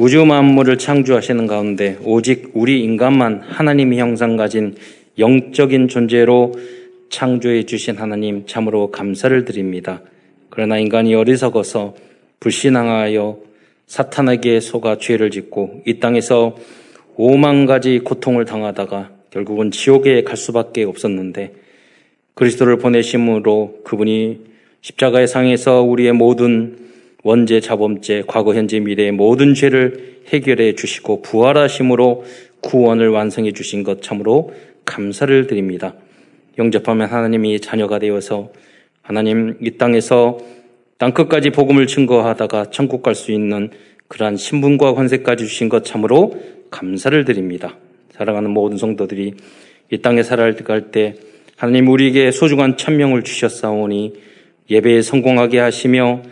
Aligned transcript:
우주 0.00 0.24
만물을 0.24 0.78
창조하시는 0.78 1.46
가운데 1.46 1.98
오직 2.04 2.52
우리 2.54 2.82
인간만 2.82 3.42
하나님의 3.42 3.98
형상 3.98 4.38
가진 4.38 4.74
영적인 5.18 5.88
존재로 5.88 6.54
창조해 7.10 7.64
주신 7.66 7.98
하나님 7.98 8.46
참으로 8.46 8.90
감사를 8.90 9.44
드립니다. 9.44 10.00
그러나 10.48 10.78
인간이 10.78 11.14
어리석어서 11.14 11.96
불신앙하여 12.40 13.40
사탄에게 13.88 14.60
속아 14.60 14.96
죄를 14.96 15.30
짓고 15.30 15.82
이 15.86 16.00
땅에서 16.00 16.56
오만 17.16 17.66
가지 17.66 17.98
고통을 17.98 18.46
당하다가 18.46 19.10
결국은 19.28 19.70
지옥에 19.70 20.22
갈 20.22 20.38
수밖에 20.38 20.82
없었는데 20.82 21.52
그리스도를 22.32 22.78
보내심으로 22.78 23.80
그분이 23.84 24.46
십자가의 24.80 25.28
상에서 25.28 25.82
우리의 25.82 26.14
모든 26.14 26.89
원죄, 27.22 27.60
자범죄, 27.60 28.24
과거, 28.26 28.54
현재, 28.54 28.80
미래의 28.80 29.12
모든 29.12 29.54
죄를 29.54 30.20
해결해 30.28 30.74
주시고 30.74 31.22
부활하심으로 31.22 32.24
구원을 32.60 33.08
완성해 33.08 33.52
주신 33.52 33.82
것 33.82 34.02
참으로 34.02 34.52
감사를 34.84 35.46
드립니다. 35.46 35.94
영접하면 36.58 37.08
하나님이 37.08 37.60
자녀가 37.60 37.98
되어서 37.98 38.52
하나님 39.02 39.56
이 39.60 39.72
땅에서 39.72 40.38
땅 40.98 41.12
끝까지 41.12 41.50
복음을 41.50 41.86
증거하다가 41.86 42.70
천국 42.70 43.02
갈 43.02 43.14
수 43.14 43.32
있는 43.32 43.70
그러한 44.08 44.36
신분과 44.36 44.94
권세까지 44.94 45.46
주신 45.46 45.68
것 45.68 45.84
참으로 45.84 46.38
감사를 46.70 47.24
드립니다. 47.24 47.76
사랑하는 48.10 48.50
모든 48.50 48.76
성도들이 48.76 49.34
이 49.90 49.98
땅에 49.98 50.22
살아갈 50.22 50.90
때 50.90 51.14
하나님 51.56 51.88
우리에게 51.88 52.30
소중한 52.32 52.76
천명을 52.76 53.22
주셨사오니 53.22 54.14
예배에 54.70 55.02
성공하게 55.02 55.58
하시며 55.58 56.22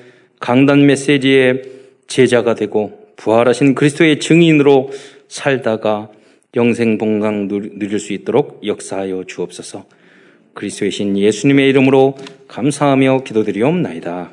강단 0.40 0.86
메시지의 0.86 1.62
제자가 2.06 2.54
되고 2.54 3.08
부활하신 3.16 3.74
그리스도의 3.74 4.20
증인으로 4.20 4.90
살다가 5.28 6.08
영생 6.56 6.98
봉강 6.98 7.48
누릴 7.48 7.98
수 7.98 8.12
있도록 8.12 8.60
역사하여 8.64 9.24
주옵소서. 9.26 9.84
그리스도의 10.54 10.90
신 10.90 11.18
예수님의 11.18 11.68
이름으로 11.68 12.16
감사하며 12.48 13.24
기도드리옵나이다. 13.24 14.30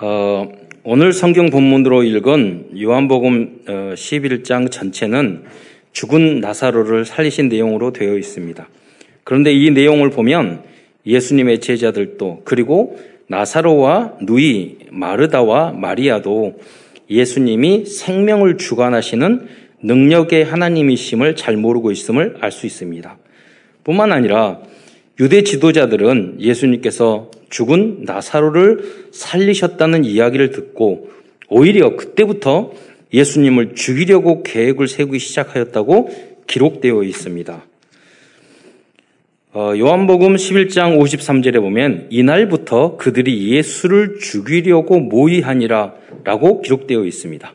어, 0.00 0.52
오늘 0.82 1.12
성경 1.12 1.50
본문으로 1.50 2.02
읽은 2.02 2.80
요한복음 2.80 3.62
11장 3.94 4.66
어, 4.66 4.68
전체는 4.68 5.44
죽은 5.92 6.40
나사로를 6.40 7.04
살리신 7.04 7.48
내용으로 7.48 7.92
되어 7.92 8.18
있습니다. 8.18 8.68
그런데 9.22 9.52
이 9.52 9.70
내용을 9.70 10.10
보면 10.10 10.62
예수님의 11.06 11.60
제자들도 11.60 12.42
그리고 12.44 12.98
나사로와 13.28 14.18
누이 14.22 14.76
마르다와 14.90 15.72
마리아도 15.72 16.54
예수님이 17.10 17.86
생명을 17.86 18.56
주관하시는 18.56 19.46
능력의 19.82 20.44
하나님이심을 20.44 21.36
잘 21.36 21.56
모르고 21.56 21.92
있음을 21.92 22.36
알 22.40 22.50
수 22.50 22.66
있습니다. 22.66 23.18
뿐만 23.84 24.12
아니라 24.12 24.60
유대 25.20 25.42
지도자들은 25.42 26.38
예수님께서 26.40 27.30
죽은 27.50 28.00
나사로를 28.04 29.08
살리셨다는 29.12 30.04
이야기를 30.04 30.50
듣고 30.50 31.10
오히려 31.48 31.96
그때부터 31.96 32.72
예수님을 33.12 33.74
죽이려고 33.74 34.42
계획을 34.42 34.88
세우기 34.88 35.18
시작하였다고 35.18 36.10
기록되어 36.46 37.02
있습니다. 37.04 37.64
어, 39.56 39.72
요한복음 39.78 40.34
11장 40.34 40.98
53절에 40.98 41.60
보면 41.60 42.08
이날부터 42.10 42.96
그들이 42.96 43.52
예수를 43.52 44.18
죽이려고 44.18 44.98
모의하니라 44.98 45.94
라고 46.24 46.60
기록되어 46.60 47.04
있습니다. 47.04 47.54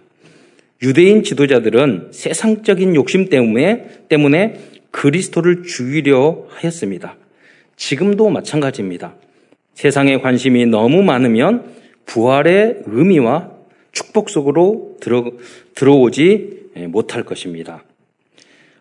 유대인 0.82 1.24
지도자들은 1.24 2.12
세상적인 2.12 2.96
욕심 2.96 3.28
때문에, 3.28 4.06
때문에 4.08 4.62
그리스도를 4.92 5.64
죽이려 5.64 6.46
하였습니다. 6.48 7.18
지금도 7.76 8.30
마찬가지입니다. 8.30 9.16
세상에 9.74 10.22
관심이 10.22 10.68
너무 10.68 11.04
많으면 11.04 11.66
부활의 12.06 12.84
의미와 12.86 13.52
축복 13.92 14.30
속으로 14.30 14.96
들어, 15.02 15.34
들어오지 15.76 16.70
못할 16.88 17.24
것입니다. 17.24 17.84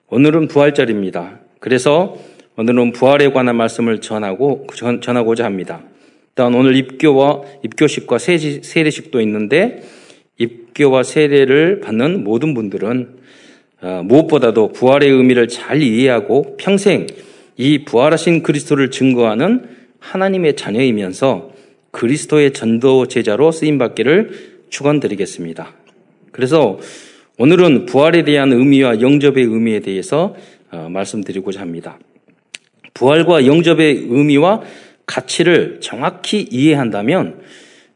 오늘은 0.08 0.46
부활절입니다. 0.46 1.40
그래서 1.58 2.16
오늘은 2.60 2.90
부활에 2.90 3.30
관한 3.30 3.54
말씀을 3.54 4.00
전하고 4.00 4.66
전, 4.74 5.00
하고자 5.00 5.44
합니다. 5.44 5.80
일단 6.30 6.52
오늘 6.56 6.74
입교와 6.74 7.42
입교식과 7.64 8.18
세례식도 8.18 9.20
있는데 9.20 9.84
입교와 10.38 11.04
세례를 11.04 11.78
받는 11.78 12.24
모든 12.24 12.54
분들은 12.54 13.18
어, 13.80 14.02
무엇보다도 14.04 14.72
부활의 14.72 15.08
의미를 15.08 15.46
잘 15.46 15.80
이해하고 15.80 16.56
평생 16.56 17.06
이 17.56 17.84
부활하신 17.84 18.42
그리스도를 18.42 18.90
증거하는 18.90 19.68
하나님의 20.00 20.56
자녀이면서 20.56 21.52
그리스도의 21.92 22.54
전도 22.54 23.06
제자로 23.06 23.52
쓰임 23.52 23.78
받기를 23.78 24.64
축원드리겠습니다. 24.68 25.74
그래서 26.32 26.80
오늘은 27.38 27.86
부활에 27.86 28.24
대한 28.24 28.52
의미와 28.52 29.00
영접의 29.00 29.44
의미에 29.44 29.78
대해서 29.78 30.34
어, 30.72 30.88
말씀드리고자 30.90 31.60
합니다. 31.60 32.00
부활과 32.94 33.46
영접의 33.46 34.06
의미와 34.08 34.62
가치를 35.06 35.80
정확히 35.80 36.46
이해한다면 36.50 37.40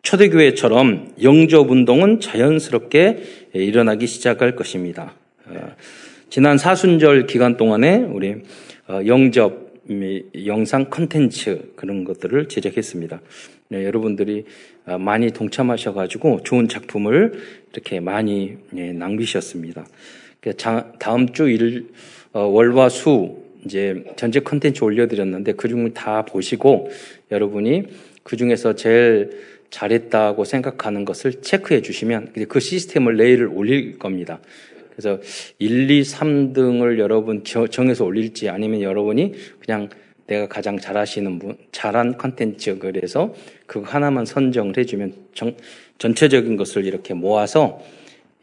초대교회처럼 0.03 1.13
영접 1.23 1.71
운동은 1.71 2.21
자연스럽게 2.21 3.23
일어나기 3.55 4.07
시작할 4.07 4.57
것입니다. 4.57 5.15
어, 5.47 5.75
지난 6.29 6.59
사순절 6.59 7.27
기간 7.27 7.57
동안에 7.57 7.99
우리 7.99 8.37
어, 8.89 9.01
영접 9.07 9.73
영상 10.47 10.89
컨텐츠 10.89 11.73
그런 11.77 12.05
것들을 12.05 12.49
제작했습니다. 12.49 13.21
네, 13.69 13.85
여러분들이 13.85 14.45
어, 14.87 14.99
많이 14.99 15.31
동참하셔가지고 15.31 16.43
좋은 16.43 16.69
작품을 16.69 17.33
이렇게 17.73 18.01
많이 18.01 18.57
예, 18.77 18.93
낭비셨습니다. 18.93 19.87
다음 20.99 21.33
주 21.33 21.49
일, 21.49 21.87
월화 22.33 22.89
수 22.89 23.42
이제 23.65 24.05
전체 24.17 24.41
컨텐츠 24.41 24.83
올려드렸는데 24.85 25.53
그 25.53 25.69
중을 25.69 25.95
다 25.95 26.25
보시고 26.25 26.91
여러분이 27.31 27.85
그 28.23 28.37
중에서 28.37 28.75
제일 28.75 29.31
잘했다고 29.71 30.45
생각하는 30.45 31.05
것을 31.05 31.41
체크해 31.41 31.83
주시면 31.83 32.35
그 32.49 32.61
시스템을 32.61 33.17
내일 33.17 33.47
올릴 33.47 33.99
겁니다. 33.99 34.41
그래서 34.91 35.19
1, 35.59 35.91
2, 35.91 36.03
3등을 36.03 36.99
여러분 36.99 37.43
정해서 37.45 38.05
올릴지 38.05 38.51
아니면 38.51 38.83
여러분이 38.83 39.33
그냥 39.65 39.89
내가 40.27 40.47
가장 40.47 40.79
잘하시는 40.79 41.39
분, 41.39 41.57
잘한 41.73 42.19
컨텐츠 42.19 42.79
그래서 42.79 43.35
그거 43.67 43.87
하나만 43.87 44.25
선정을 44.25 44.77
해주면 44.77 45.15
정, 45.35 45.57
전체적인 45.99 46.57
것을 46.57 46.85
이렇게 46.85 47.15
모아서 47.15 47.83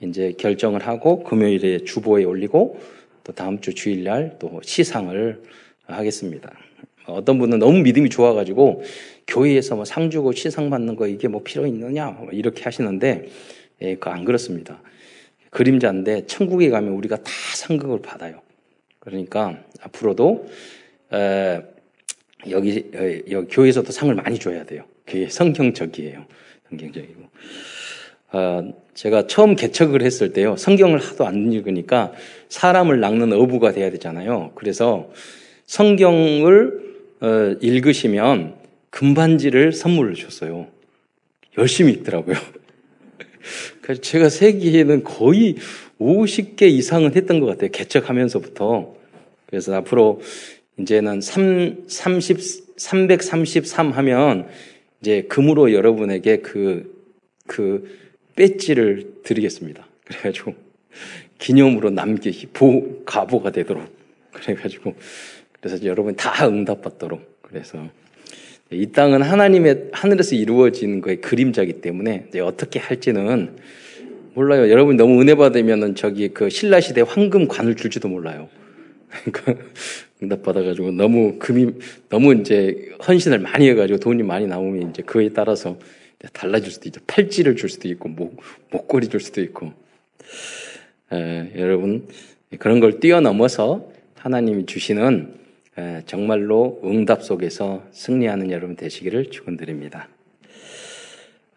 이제 0.01 0.33
결정을 0.37 0.85
하고 0.87 1.23
금요일에 1.23 1.79
주보에 1.79 2.23
올리고 2.23 2.79
또 3.23 3.33
다음 3.33 3.59
주 3.61 3.73
주일날 3.73 4.37
또 4.39 4.61
시상을 4.63 5.41
하겠습니다. 5.85 6.51
어떤 7.05 7.39
분은 7.39 7.59
너무 7.59 7.79
믿음이 7.79 8.09
좋아가지고 8.09 8.83
교회에서 9.27 9.75
뭐 9.75 9.85
상 9.85 10.09
주고 10.09 10.31
시상 10.31 10.69
받는 10.69 10.95
거 10.95 11.07
이게 11.07 11.27
뭐 11.27 11.41
필요 11.43 11.65
있느냐 11.65 12.07
뭐 12.07 12.29
이렇게 12.31 12.63
하시는데 12.63 13.27
예, 13.81 13.95
그안 13.95 14.25
그렇습니다. 14.25 14.81
그림자인데 15.49 16.27
천국에 16.27 16.69
가면 16.69 16.93
우리가 16.93 17.17
다 17.17 17.31
상급을 17.55 18.01
받아요. 18.01 18.41
그러니까 18.99 19.63
앞으로도 19.81 20.47
에, 21.13 21.61
여기, 22.49 22.91
여기 23.31 23.47
교회에서도 23.47 23.91
상을 23.91 24.13
많이 24.13 24.37
줘야 24.37 24.63
돼요. 24.63 24.83
그게 25.05 25.27
성경적이에요. 25.29 26.25
성경적이고. 26.69 27.23
어, 28.31 28.73
제가 28.93 29.27
처음 29.27 29.55
개척을 29.55 30.01
했을 30.01 30.33
때요. 30.33 30.55
성경을 30.57 30.99
하도 30.99 31.25
안 31.25 31.51
읽으니까 31.51 32.11
사람을 32.49 32.99
낚는 32.99 33.33
어부가 33.33 33.71
돼야 33.71 33.89
되잖아요. 33.91 34.51
그래서 34.55 35.09
성경을 35.65 36.89
어, 37.21 37.55
읽으시면 37.61 38.55
금반지를 38.89 39.73
선물을 39.73 40.15
줬어요. 40.15 40.67
열심히 41.57 41.93
읽더라고요. 41.93 42.35
그래서 43.81 44.01
제가 44.01 44.29
세기에는 44.29 45.03
거의 45.03 45.55
50개 45.99 46.63
이상은 46.63 47.15
했던 47.15 47.39
것 47.39 47.47
같아요. 47.47 47.71
개척하면서부터. 47.71 48.95
그래서 49.47 49.75
앞으로 49.75 50.21
이제는 50.79 51.21
3, 51.21 51.85
30, 51.87 52.39
333 52.77 53.91
하면 53.91 54.47
이제 55.01 55.23
금으로 55.23 55.73
여러분에게 55.73 56.37
그, 56.37 56.95
그 57.47 58.08
배지를 58.39 59.15
드리겠습니다. 59.23 59.85
그래가지고 60.05 60.55
기념으로 61.39 61.89
남기 61.89 62.47
보 62.53 63.03
가보가 63.03 63.51
되도록 63.51 63.83
그래가지고 64.31 64.95
그래서 65.59 65.83
여러분 65.83 66.15
다 66.15 66.47
응답받도록 66.47 67.41
그래서 67.41 67.85
이 68.71 68.87
땅은 68.93 69.23
하나님의 69.23 69.89
하늘에서 69.91 70.35
이루어지는 70.35 71.01
거의 71.01 71.19
그림자기 71.19 71.81
때문에 71.81 72.29
어떻게 72.41 72.79
할지는 72.79 73.57
몰라요. 74.35 74.69
여러분 74.69 74.95
너무 74.95 75.19
은혜 75.19 75.35
받으면은 75.35 75.95
저기 75.95 76.29
그 76.29 76.49
신라 76.49 76.79
시대 76.79 77.01
황금 77.01 77.49
관을 77.49 77.75
줄지도 77.75 78.07
몰라요. 78.07 78.47
그러니까 79.09 79.65
응답 80.23 80.43
받아가지고 80.43 80.91
너무 80.91 81.39
금이 81.39 81.73
너무 82.07 82.33
이제 82.35 82.89
헌신을 83.05 83.39
많이 83.39 83.67
해가지고 83.67 83.99
돈이 83.99 84.23
많이 84.23 84.47
나오면 84.47 84.91
이제 84.91 85.01
그에 85.01 85.29
따라서 85.29 85.77
달라질 86.33 86.71
수도 86.71 86.89
있죠. 86.89 86.99
팔찌를 87.07 87.55
줄 87.55 87.69
수도 87.69 87.87
있고 87.87 88.09
목 88.09 88.41
목걸이 88.71 89.07
줄 89.07 89.19
수도 89.19 89.41
있고. 89.41 89.73
에, 91.11 91.51
여러분 91.55 92.07
그런 92.59 92.79
걸 92.79 92.99
뛰어넘어서 92.99 93.91
하나님이 94.15 94.65
주시는 94.65 95.33
에, 95.77 96.01
정말로 96.05 96.81
응답 96.83 97.23
속에서 97.23 97.83
승리하는 97.91 98.51
여러분 98.51 98.75
되시기를 98.75 99.31
축원드립니다. 99.31 100.09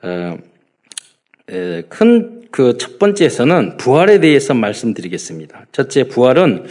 어, 0.03 0.39
큰그 1.89 2.79
첫 2.79 2.99
번째에서는 2.99 3.77
부활에 3.77 4.21
대해서 4.21 4.55
말씀드리겠습니다. 4.55 5.67
첫째 5.73 6.05
부활은 6.05 6.67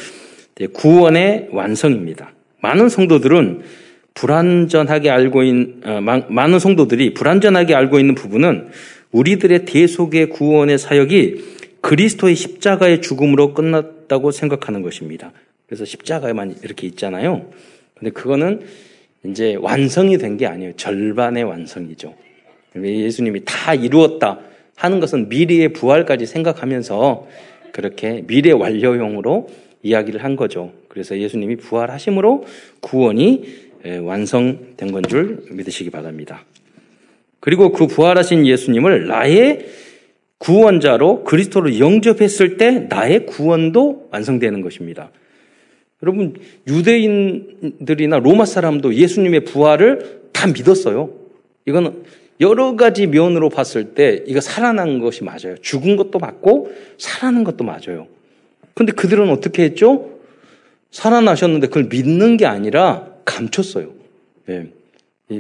구원의 0.73 1.49
완성입니다. 1.51 2.33
많은 2.61 2.89
성도들은 2.89 3.63
불완전하게 4.13 5.09
알고 5.09 5.43
있는 5.43 5.81
어, 5.85 6.01
많은 6.01 6.59
성도들이 6.59 7.13
불완전하게 7.13 7.73
알고 7.75 7.99
있는 7.99 8.15
부분은 8.15 8.69
우리들의 9.11 9.65
대속의 9.65 10.29
구원의 10.29 10.77
사역이 10.77 11.43
그리스도의 11.81 12.35
십자가의 12.35 13.01
죽음으로 13.01 13.53
끝났다고 13.53 14.31
생각하는 14.31 14.81
것입니다. 14.81 15.31
그래서 15.67 15.85
십자가에만 15.85 16.55
이렇게 16.63 16.85
있잖아요. 16.87 17.49
근데 17.95 18.11
그거는 18.11 18.61
이제 19.25 19.55
완성이 19.59 20.17
된 20.17 20.37
게 20.37 20.45
아니에요. 20.47 20.73
절반의 20.75 21.43
완성이죠. 21.43 22.13
예수님이 22.75 23.41
다 23.45 23.73
이루었다 23.73 24.39
하는 24.75 24.99
것은 24.99 25.29
미래의 25.29 25.73
부활까지 25.73 26.25
생각하면서 26.25 27.27
그렇게 27.71 28.23
미래 28.27 28.51
완료형으로 28.51 29.47
이야기를 29.83 30.23
한 30.23 30.35
거죠. 30.35 30.71
그래서 30.87 31.17
예수님이 31.17 31.57
부활하심으로 31.57 32.45
구원이 32.81 33.70
완성된 33.85 34.91
건 34.91 35.03
줄 35.03 35.43
믿으시기 35.49 35.89
바랍니다. 35.89 36.45
그리고 37.39 37.71
그 37.71 37.87
부활하신 37.87 38.45
예수님을 38.45 39.07
나의 39.07 39.65
구원자로 40.37 41.23
그리스도로 41.23 41.79
영접했을 41.79 42.57
때 42.57 42.87
나의 42.89 43.25
구원도 43.25 44.09
완성되는 44.11 44.61
것입니다. 44.61 45.11
여러분 46.03 46.35
유대인들이나 46.67 48.19
로마 48.19 48.45
사람도 48.45 48.95
예수님의 48.95 49.45
부활을 49.45 50.21
다 50.31 50.47
믿었어요. 50.47 51.13
이거는 51.67 52.03
여러 52.39 52.75
가지 52.75 53.05
면으로 53.05 53.49
봤을 53.49 53.93
때 53.93 54.23
이거 54.25 54.41
살아난 54.41 54.97
것이 54.99 55.23
맞아요. 55.23 55.55
죽은 55.61 55.95
것도 55.95 56.17
맞고 56.17 56.71
살아난 56.97 57.43
것도 57.43 57.63
맞아요. 57.63 58.07
근데 58.73 58.91
그들은 58.93 59.29
어떻게 59.29 59.63
했죠? 59.63 60.09
살아나셨는데 60.89 61.67
그걸 61.67 61.83
믿는 61.83 62.37
게 62.37 62.47
아니라 62.47 63.10
감췄어요. 63.25 63.91
예. 64.49 64.67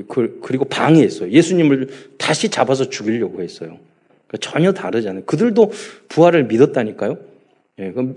그, 0.07 0.39
그리고 0.41 0.65
방해했어요. 0.65 1.31
예수님을 1.31 1.89
다시 2.17 2.49
잡아서 2.49 2.89
죽이려고 2.89 3.41
했어요. 3.41 3.77
그러니까 4.27 4.37
전혀 4.39 4.71
다르잖아요. 4.71 5.25
그들도 5.25 5.71
부활을 6.07 6.45
믿었다니까요. 6.45 7.17
예, 7.79 7.91
그건, 7.91 8.15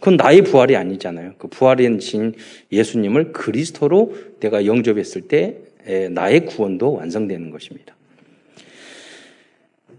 그건, 0.00 0.16
나의 0.16 0.42
부활이 0.42 0.76
아니잖아요. 0.76 1.34
그 1.38 1.48
부활인 1.48 2.00
신 2.00 2.34
예수님을 2.72 3.32
그리스도로 3.32 4.14
내가 4.40 4.64
영접했을 4.64 5.22
때 5.22 5.58
나의 6.10 6.46
구원도 6.46 6.94
완성되는 6.94 7.50
것입니다. 7.50 7.94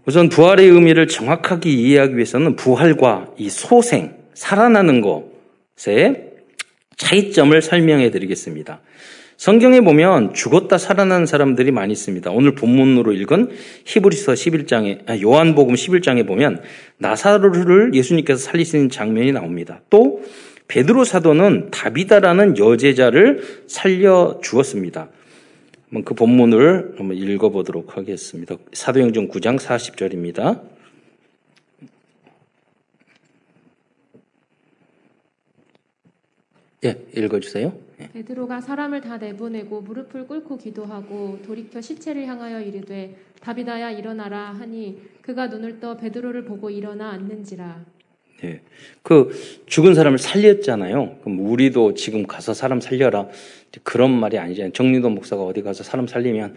우선 0.06 0.28
부활의 0.28 0.68
의미를 0.68 1.06
정확하게 1.06 1.70
이해하기 1.70 2.14
위해서는 2.16 2.56
부활과 2.56 3.32
이 3.36 3.50
소생, 3.50 4.16
살아나는 4.32 5.02
것의 5.02 6.27
차이점을 6.98 7.60
설명해 7.62 8.10
드리겠습니다. 8.10 8.80
성경에 9.38 9.80
보면 9.80 10.34
죽었다 10.34 10.78
살아난 10.78 11.24
사람들이 11.24 11.70
많이 11.70 11.92
있습니다. 11.92 12.28
오늘 12.32 12.56
본문으로 12.56 13.12
읽은 13.12 13.50
히브리서 13.84 14.32
11장에 14.32 15.08
아, 15.08 15.18
요한복음 15.20 15.74
11장에 15.74 16.26
보면 16.26 16.60
나사로를 16.98 17.94
예수님께서 17.94 18.40
살리시는 18.40 18.90
장면이 18.90 19.30
나옵니다. 19.32 19.80
또 19.90 20.22
베드로 20.66 21.04
사도는 21.04 21.70
다비다라는 21.70 22.58
여제자를 22.58 23.62
살려 23.68 24.40
주었습니다. 24.42 25.08
그 26.04 26.14
본문을 26.14 26.96
한번 26.98 27.16
읽어보도록 27.16 27.96
하겠습니다. 27.96 28.56
사도행전 28.72 29.28
9장 29.28 29.58
40절입니다. 29.58 30.60
예, 36.84 36.96
읽어주세요. 37.16 37.72
예. 38.00 38.08
베드로가 38.12 38.60
사람을 38.60 39.00
다 39.00 39.16
내보내고 39.16 39.80
무릎을 39.80 40.26
꿇고 40.28 40.58
기도하고 40.58 41.40
돌이켜 41.44 41.80
시체를 41.80 42.26
향하여 42.26 42.60
이르되 42.60 43.16
다비다야 43.40 43.90
일어나라 43.90 44.52
하니 44.52 45.00
그가 45.20 45.48
눈을 45.48 45.80
떠 45.80 45.96
베드로를 45.96 46.44
보고 46.44 46.70
일어나 46.70 47.10
앉는지라. 47.10 47.84
예. 48.44 48.60
그 49.02 49.30
죽은 49.66 49.94
사람을 49.94 50.18
살렸잖아요. 50.18 51.18
그럼 51.24 51.40
우리도 51.40 51.94
지금 51.94 52.26
가서 52.26 52.54
사람 52.54 52.80
살려라. 52.80 53.28
그런 53.82 54.12
말이 54.12 54.38
아니잖아요. 54.38 54.72
정리도 54.72 55.10
목사가 55.10 55.42
어디 55.42 55.62
가서 55.62 55.82
사람 55.82 56.06
살리면 56.06 56.54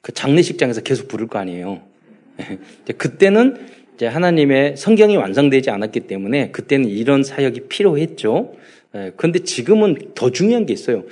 그 0.00 0.12
장례식장에서 0.12 0.82
계속 0.82 1.08
부를 1.08 1.26
거 1.26 1.40
아니에요. 1.40 1.82
예. 2.38 2.92
그때는 2.92 3.66
이제 3.96 4.06
하나님의 4.06 4.76
성경이 4.76 5.16
완성되지 5.16 5.70
않았기 5.70 6.00
때문에 6.00 6.52
그때는 6.52 6.88
이런 6.88 7.24
사역이 7.24 7.62
필요했죠. 7.68 8.54
예, 8.94 9.12
그런데 9.16 9.40
지금은 9.40 9.96
더 10.14 10.30
중요한 10.30 10.66
게 10.66 10.72
있어요. 10.72 11.04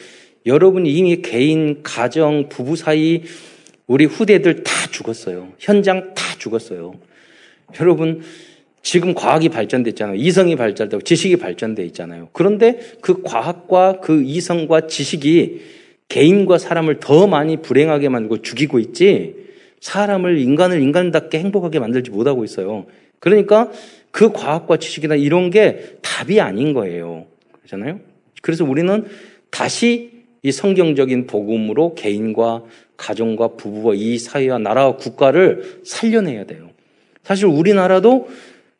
여러분이 0.46 0.92
이미 0.92 1.22
개인, 1.22 1.82
가정, 1.82 2.48
부부 2.48 2.76
사이 2.76 3.22
우리 3.86 4.04
후대들 4.04 4.62
다 4.62 4.72
죽었어요. 4.90 5.52
현장 5.58 6.14
다 6.14 6.22
죽었어요. 6.38 6.94
여러분 7.80 8.22
지금 8.82 9.14
과학이 9.14 9.48
발전됐잖아요. 9.48 10.16
이성이 10.16 10.56
발전되고 10.56 11.02
지식이 11.02 11.36
발전돼 11.36 11.84
있잖아요. 11.86 12.28
그런데 12.32 12.80
그 13.00 13.22
과학과 13.22 14.00
그 14.00 14.22
이성과 14.22 14.88
지식이 14.88 15.60
개인과 16.08 16.58
사람을 16.58 16.98
더 17.00 17.26
많이 17.26 17.62
불행하게 17.62 18.08
만들고 18.08 18.42
죽이고 18.42 18.78
있지 18.80 19.34
사람을 19.80 20.38
인간을 20.38 20.80
인간답게 20.80 21.38
행복하게 21.38 21.78
만들지 21.78 22.10
못하고 22.10 22.44
있어요. 22.44 22.86
그러니까 23.18 23.70
그 24.10 24.32
과학과 24.32 24.76
지식이나 24.76 25.14
이런 25.14 25.50
게 25.50 25.96
답이 26.02 26.40
아닌 26.40 26.72
거예요. 26.72 27.26
그렇잖아요. 27.72 28.00
그래서 28.42 28.64
우리는 28.64 29.06
다시 29.50 30.10
이 30.42 30.52
성경적인 30.52 31.26
복음으로 31.26 31.94
개인과 31.94 32.64
가정과 32.96 33.56
부부와 33.56 33.94
이 33.96 34.18
사회와 34.18 34.58
나라와 34.58 34.96
국가를 34.96 35.80
살려내야 35.84 36.44
돼요. 36.44 36.70
사실 37.22 37.46
우리나라도 37.46 38.28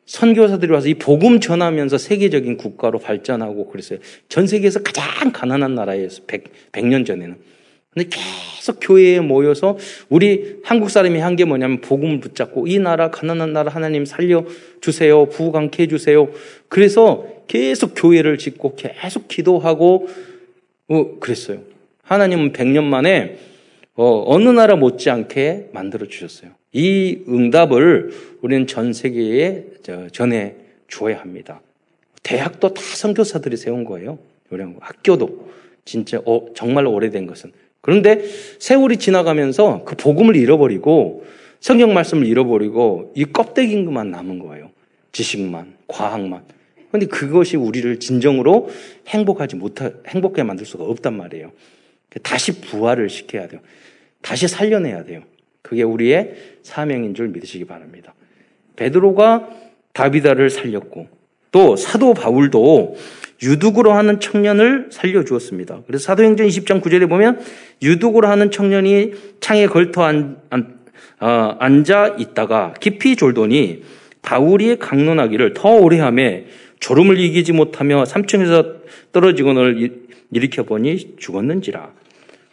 선교사들이 0.05 0.71
와서 0.71 0.89
이 0.89 0.95
복음 0.95 1.39
전하면서 1.39 1.97
세계적인 1.97 2.57
국가로 2.57 2.99
발전하고 2.99 3.67
그랬어요. 3.69 3.99
전 4.27 4.47
세계에서 4.47 4.83
가장 4.83 5.31
가난한 5.31 5.75
나라였어요. 5.75 6.25
100, 6.27 6.71
100년 6.73 7.05
전에는. 7.05 7.37
근데 7.93 8.09
계속 8.09 8.79
교회에 8.81 9.19
모여서 9.19 9.77
우리 10.09 10.57
한국 10.63 10.89
사람이 10.89 11.19
한 11.19 11.35
게 11.35 11.45
뭐냐면 11.45 11.79
복음을 11.79 12.19
붙잡고 12.19 12.67
이 12.67 12.79
나라 12.79 13.11
가난한 13.11 13.53
나라 13.53 13.71
하나님 13.71 14.03
살려 14.05 14.45
주세요. 14.81 15.27
부강케 15.27 15.83
해 15.83 15.87
주세요. 15.87 16.29
그래서 16.67 17.25
계속 17.47 17.93
교회를 17.95 18.37
짓고 18.37 18.75
계속 18.75 19.27
기도하고 19.27 20.07
어, 20.87 21.19
그랬어요. 21.19 21.61
하나님은 22.03 22.53
100년 22.53 22.83
만에 22.83 23.37
어, 23.95 24.23
어느 24.27 24.49
나라 24.49 24.75
못지않게 24.75 25.69
만들어 25.71 26.07
주셨어요. 26.07 26.51
이 26.71 27.19
응답을 27.27 28.11
우리는 28.41 28.65
전 28.65 28.93
세계에 28.93 29.65
전해 30.11 30.55
주어야 30.87 31.19
합니다. 31.19 31.61
대학도 32.23 32.73
다 32.73 32.81
선교사들이 32.81 33.57
세운 33.57 33.83
거예요. 33.83 34.17
학교도 34.79 35.49
진짜 35.85 36.21
어, 36.25 36.45
정말 36.55 36.87
오래된 36.87 37.27
것은 37.27 37.51
그런데 37.81 38.23
세월이 38.59 38.97
지나가면서 38.97 39.83
그 39.83 39.95
복음을 39.95 40.35
잃어버리고 40.35 41.25
성경 41.59 41.93
말씀을 41.93 42.25
잃어버리고 42.25 43.13
이 43.15 43.25
껍데기인 43.25 43.85
것만 43.85 44.09
남은 44.11 44.39
거예요. 44.39 44.69
지식만, 45.11 45.75
과학만. 45.87 46.43
그런데 46.93 47.07
그것이 47.07 47.57
우리를 47.57 47.99
진정으로 47.99 48.69
행복하지 49.07 49.55
못하, 49.55 49.89
행복하게 50.05 50.43
만들 50.43 50.63
수가 50.63 50.83
없단 50.83 51.17
말이에요. 51.17 51.51
다시 52.21 52.61
부활을 52.61 53.09
시켜야 53.09 53.47
돼요. 53.47 53.61
다시 54.21 54.47
살려내야 54.47 55.03
돼요. 55.03 55.23
그게 55.63 55.81
우리의 55.81 56.35
사명인 56.61 57.15
줄 57.15 57.29
믿으시기 57.29 57.65
바랍니다. 57.65 58.13
베드로가 58.75 59.49
다비다를 59.93 60.51
살렸고 60.51 61.07
또 61.51 61.75
사도 61.75 62.13
바울도 62.13 62.95
유독으로 63.41 63.93
하는 63.93 64.19
청년을 64.19 64.89
살려주었습니다. 64.91 65.81
그래서 65.87 66.03
사도행전 66.03 66.45
20장 66.45 66.79
9절에 66.79 67.09
보면 67.09 67.39
유독으로 67.81 68.27
하는 68.27 68.51
청년이 68.51 69.13
창에 69.39 69.65
걸터 69.65 70.03
앉, 70.03 70.37
어, 71.19 71.55
앉아 71.59 72.17
있다가 72.19 72.75
깊이 72.79 73.15
졸더니 73.15 73.81
바울이 74.21 74.77
강론하기를 74.77 75.55
더 75.55 75.69
오래 75.69 75.99
하며 75.99 76.21
졸음을 76.83 77.17
이기지 77.17 77.53
못하며 77.53 78.03
3층에서 78.03 78.81
떨어지고는 79.13 80.03
일으켜 80.31 80.63
보니 80.63 81.15
죽었는지라. 81.17 81.93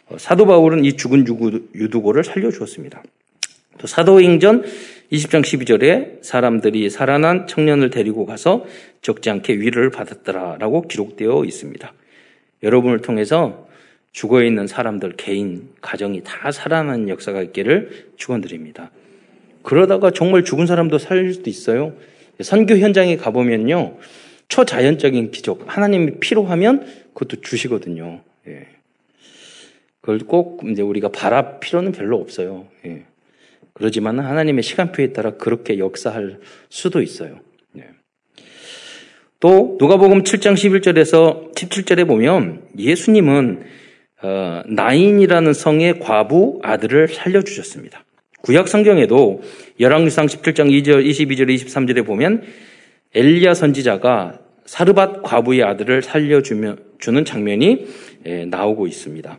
어, 0.07 0.17
사도 0.17 0.45
바울은 0.45 0.85
이 0.85 0.93
죽은 0.93 1.25
유두고를 1.75 2.23
살려주었습니다. 2.23 3.03
또 3.77 3.87
사도행전 3.87 4.63
20장 5.11 5.41
12절에 5.41 6.23
사람들이 6.23 6.89
살아난 6.89 7.45
청년을 7.45 7.89
데리고 7.89 8.25
가서 8.25 8.65
적지 9.01 9.29
않게 9.29 9.55
위를 9.55 9.89
받았더라라고 9.89 10.87
기록되어 10.87 11.43
있습니다. 11.43 11.93
여러분을 12.63 13.01
통해서 13.01 13.67
죽어 14.13 14.43
있는 14.43 14.65
사람들 14.65 15.15
개인 15.17 15.67
가정이 15.81 16.21
다 16.23 16.53
살아나는 16.53 17.09
역사가 17.09 17.41
있기를 17.41 18.11
축원드립니다. 18.15 18.91
그러다가 19.61 20.11
정말 20.11 20.45
죽은 20.45 20.67
사람도 20.67 20.99
살릴 20.99 21.33
수도 21.33 21.49
있어요. 21.49 21.93
선교 22.43 22.77
현장에 22.77 23.17
가보면요. 23.17 23.97
초자연적인 24.47 25.31
기적, 25.31 25.63
하나님이 25.65 26.19
필요하면 26.19 26.85
그것도 27.13 27.41
주시거든요. 27.41 28.21
예. 28.47 28.67
그걸 30.01 30.19
꼭 30.19 30.63
이제 30.69 30.81
우리가 30.81 31.09
바랄 31.09 31.59
필요는 31.59 31.91
별로 31.93 32.17
없어요. 32.17 32.67
예. 32.85 33.05
그러지만 33.73 34.19
하나님의 34.19 34.63
시간표에 34.63 35.13
따라 35.13 35.31
그렇게 35.31 35.77
역사할 35.77 36.39
수도 36.69 37.01
있어요. 37.01 37.39
예. 37.77 37.85
또 39.39 39.77
누가복음 39.79 40.23
7장 40.23 40.53
11절에서 40.53 41.55
17절에 41.55 42.05
보면 42.05 42.63
예수님은 42.77 43.63
어, 44.23 44.61
나인이라는 44.67 45.53
성의 45.53 45.99
과부 45.99 46.59
아들을 46.61 47.07
살려주셨습니다. 47.07 48.03
구약 48.41 48.67
성경에도 48.67 49.41
열왕기상 49.79 50.25
17장 50.25 50.69
2절, 50.69 51.05
22절, 51.05 51.53
23절에 51.55 52.05
보면 52.05 52.41
엘리야 53.13 53.53
선지자가 53.53 54.39
사르밧 54.65 55.21
과부의 55.23 55.63
아들을 55.63 56.01
살려주는 56.01 57.25
장면이 57.25 57.87
예, 58.25 58.45
나오고 58.45 58.87
있습니다. 58.87 59.37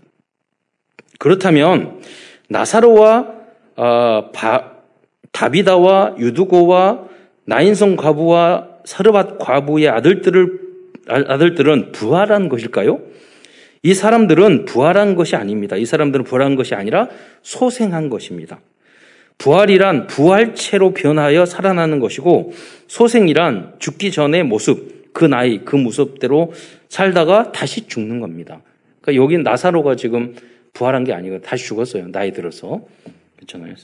그렇다면 1.18 2.00
나사로와 2.48 3.34
어, 3.76 4.30
바, 4.32 4.72
다비다와 5.32 6.16
유두고와 6.18 7.08
나인성 7.44 7.96
과부와 7.96 8.68
사르밧 8.84 9.38
과부의 9.38 9.88
아들들을 9.88 10.60
아들들은 11.08 11.90
부활한 11.92 12.48
것일까요? 12.48 13.00
이 13.82 13.94
사람들은 13.94 14.66
부활한 14.66 15.16
것이 15.16 15.34
아닙니다. 15.34 15.76
이 15.76 15.84
사람들은 15.84 16.24
부활한 16.24 16.54
것이 16.54 16.76
아니라 16.76 17.08
소생한 17.42 18.08
것입니다. 18.08 18.60
부활이란 19.42 20.06
부활체로 20.06 20.94
변하여 20.94 21.46
살아나는 21.46 21.98
것이고 21.98 22.52
소생이란 22.86 23.74
죽기 23.80 24.12
전의 24.12 24.44
모습, 24.44 25.12
그 25.12 25.24
나이, 25.24 25.64
그 25.64 25.74
모습대로 25.74 26.52
살다가 26.88 27.50
다시 27.50 27.88
죽는 27.88 28.20
겁니다. 28.20 28.62
그러니까 29.00 29.20
여기 29.20 29.38
나사로가 29.38 29.96
지금 29.96 30.36
부활한 30.74 31.02
게 31.02 31.12
아니고 31.12 31.40
다시 31.40 31.64
죽었어요. 31.64 32.12
나이 32.12 32.32
들어서. 32.32 32.82
그렇잖아요. 33.36 33.74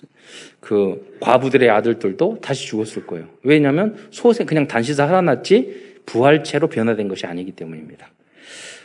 그 0.60 1.16
과부들의 1.18 1.68
아들들도 1.68 2.38
다시 2.40 2.68
죽었을 2.68 3.08
거예요. 3.08 3.26
왜냐하면 3.42 3.96
소생 4.12 4.46
그냥 4.46 4.68
단시 4.68 4.94
살아났지 4.94 5.96
부활체로 6.06 6.68
변화된 6.68 7.08
것이 7.08 7.26
아니기 7.26 7.50
때문입니다. 7.50 8.08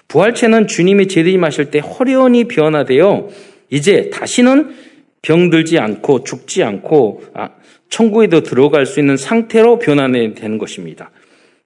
부활체는 0.07 0.65
주님이 0.65 1.07
재림하실 1.07 1.69
때 1.69 1.77
허련히 1.77 2.45
변화되어 2.45 3.29
이제 3.69 4.09
다시는 4.09 4.92
병들지 5.23 5.79
않고 5.79 6.23
죽지 6.23 6.63
않고 6.63 7.23
아, 7.33 7.49
천국에도 7.89 8.43
들어갈 8.43 8.85
수 8.85 8.99
있는 8.99 9.17
상태로 9.17 9.79
변화되는 9.79 10.57
것입니다. 10.57 11.11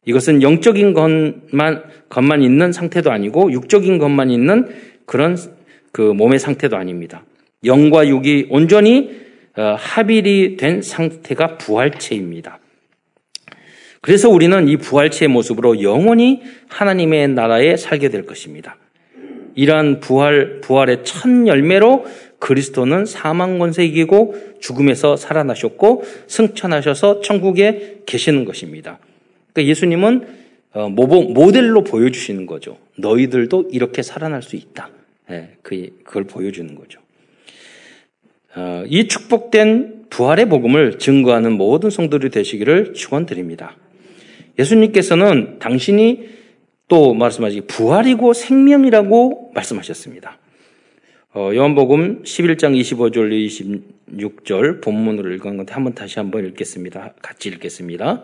이것은 0.05 0.41
영적인 0.41 0.93
것만 0.93 1.83
것만 2.07 2.41
있는 2.41 2.71
상태도 2.71 3.11
아니고 3.11 3.51
육적인 3.51 3.97
것만 3.97 4.31
있는 4.31 4.67
그런 5.05 5.35
그 5.91 6.01
몸의 6.01 6.39
상태도 6.39 6.77
아닙니다. 6.77 7.25
영과 7.65 8.07
육이 8.07 8.47
온전히 8.49 9.27
어, 9.57 9.75
합일이 9.77 10.55
된 10.55 10.81
상태가 10.81 11.57
부활체입니다. 11.57 12.59
그래서 14.01 14.29
우리는 14.29 14.67
이 14.67 14.77
부활체의 14.77 15.29
모습으로 15.29 15.81
영원히 15.81 16.43
하나님의 16.69 17.29
나라에 17.29 17.75
살게 17.75 18.09
될 18.09 18.25
것입니다. 18.25 18.77
이러한 19.55 19.99
부활, 19.99 20.61
부활의 20.61 21.03
첫 21.03 21.27
열매로 21.47 22.05
그리스도는 22.39 23.05
사망 23.05 23.59
권세 23.59 23.85
이기고 23.85 24.57
죽음에서 24.59 25.17
살아나셨고 25.17 26.03
승천하셔서 26.27 27.21
천국에 27.21 28.01
계시는 28.05 28.45
것입니다. 28.45 28.99
그러니까 29.53 29.69
예수님은 29.69 30.27
어, 30.73 30.89
모델로 30.89 31.83
보여주시는 31.83 32.45
거죠. 32.45 32.77
너희들도 32.97 33.69
이렇게 33.71 34.03
살아날 34.03 34.43
수 34.43 34.55
있다. 34.55 34.89
예, 35.31 35.49
그, 35.61 35.89
그걸 36.03 36.25
보여주는 36.25 36.73
거죠. 36.75 36.99
어, 38.55 38.83
이 38.87 39.07
축복된 39.07 40.05
부활의 40.09 40.49
복음을 40.49 40.99
증거하는 40.99 41.53
모든 41.53 41.89
성도들이 41.89 42.31
되시기를 42.31 42.93
축원드립니다. 42.93 43.75
예수님께서는 44.59 45.59
당신이 45.59 46.29
또 46.87 47.13
말씀하시 47.13 47.61
부활이고 47.61 48.33
생명이라고 48.33 49.51
말씀하셨습니다. 49.53 50.37
어, 51.39 51.53
요한복음 51.53 52.23
11장 52.23 52.75
25절 52.81 53.29
26절 54.09 54.81
본문으로 54.81 55.31
읽은 55.35 55.55
건데 55.55 55.71
한번 55.71 55.93
다시 55.93 56.17
한번 56.17 56.43
읽겠습니다. 56.47 57.13
같이 57.21 57.49
읽겠습니다. 57.49 58.23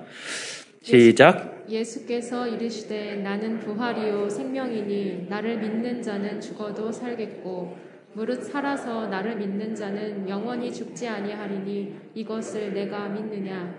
시작. 0.82 1.64
예수께서 1.70 2.48
이르시되 2.48 3.18
나는 3.18 3.60
부활이요 3.60 4.28
생명이니 4.32 5.28
나를 5.30 5.60
믿는 5.60 6.02
자는 6.02 6.42
죽어도 6.42 6.92
살겠고 6.92 7.78
무릇 8.14 8.46
살아서 8.46 9.06
나를 9.06 9.36
믿는 9.36 9.76
자는 9.76 10.28
영원히 10.28 10.74
죽지 10.74 11.08
아니하리니 11.08 11.94
이것을 12.16 12.74
내가 12.74 13.10
믿느냐. 13.10 13.76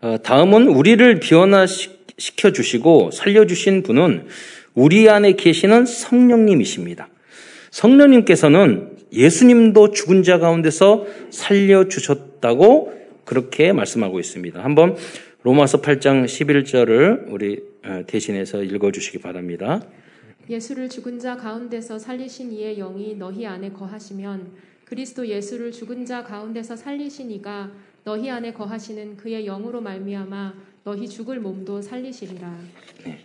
어, 0.00 0.16
다음은 0.22 0.68
우리를 0.68 1.20
변화시켜 1.20 2.52
주시고 2.52 3.10
살려 3.10 3.44
주신 3.44 3.82
분은 3.82 4.28
우리 4.72 5.10
안에 5.10 5.32
계시는 5.32 5.84
성령님이십니다. 5.84 7.10
성령님께서는 7.72 8.96
예수님도 9.12 9.90
죽은 9.92 10.22
자 10.22 10.38
가운데서 10.38 11.06
살려주셨다고 11.30 12.92
그렇게 13.24 13.72
말씀하고 13.72 14.20
있습니다. 14.20 14.62
한번 14.62 14.96
로마서 15.42 15.80
8장 15.80 16.24
11절을 16.24 17.32
우리 17.32 17.62
어, 17.84 18.02
대신해서 18.06 18.62
읽어주시기 18.62 19.18
바랍니다. 19.18 19.82
예수를 20.48 20.88
죽은 20.88 21.18
자 21.18 21.36
가운데서 21.36 21.98
살리신 21.98 22.52
이의 22.52 22.76
영이 22.76 23.16
너희 23.16 23.46
안에 23.46 23.70
거하시면 23.70 24.52
그리스도 24.84 25.26
예수를 25.26 25.72
죽은 25.72 26.04
자 26.04 26.22
가운데서 26.22 26.76
살리신 26.76 27.30
이가 27.30 27.70
너희 28.04 28.30
안에 28.30 28.52
거하시는 28.52 29.16
그의 29.16 29.46
영으로 29.46 29.80
말미암아 29.80 30.54
너희 30.84 31.08
죽을 31.08 31.40
몸도 31.40 31.80
살리시리라. 31.80 32.54
네. 33.04 33.18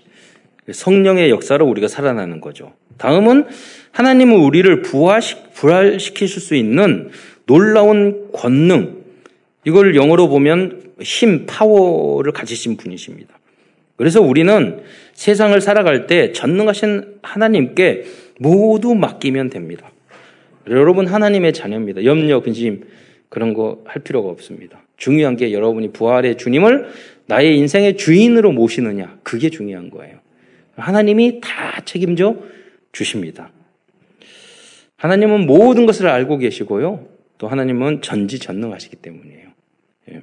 성령의 0.71 1.29
역사로 1.29 1.67
우리가 1.67 1.87
살아나는 1.87 2.39
거죠. 2.39 2.73
다음은 2.97 3.45
하나님은 3.91 4.35
우리를 4.37 4.81
부활시, 4.81 5.35
부활시키실 5.53 6.41
수 6.41 6.55
있는 6.55 7.09
놀라운 7.45 8.31
권능, 8.33 9.03
이걸 9.65 9.95
영어로 9.95 10.29
보면 10.29 10.93
힘, 11.01 11.45
파워를 11.45 12.31
가지신 12.31 12.77
분이십니다. 12.77 13.37
그래서 13.95 14.21
우리는 14.21 14.81
세상을 15.13 15.59
살아갈 15.59 16.07
때 16.07 16.31
전능하신 16.31 17.19
하나님께 17.23 18.05
모두 18.39 18.93
맡기면 18.93 19.49
됩니다. 19.49 19.91
여러분 20.69 21.07
하나님의 21.07 21.53
자녀입니다. 21.53 22.03
염려, 22.05 22.41
근심, 22.41 22.83
그런 23.29 23.53
거 23.53 23.81
할 23.85 24.01
필요가 24.03 24.29
없습니다. 24.29 24.81
중요한 24.97 25.35
게 25.35 25.51
여러분이 25.51 25.91
부활의 25.91 26.37
주님을 26.37 26.87
나의 27.25 27.57
인생의 27.57 27.97
주인으로 27.97 28.51
모시느냐. 28.51 29.17
그게 29.23 29.49
중요한 29.49 29.89
거예요. 29.89 30.17
하나님이 30.75 31.41
다 31.41 31.81
책임져 31.85 32.37
주십니다. 32.91 33.51
하나님은 34.97 35.45
모든 35.45 35.85
것을 35.85 36.07
알고 36.07 36.37
계시고요. 36.37 37.07
또 37.37 37.47
하나님은 37.47 38.01
전지전능하시기 38.01 38.95
때문이에요. 38.97 39.47
예. 40.11 40.21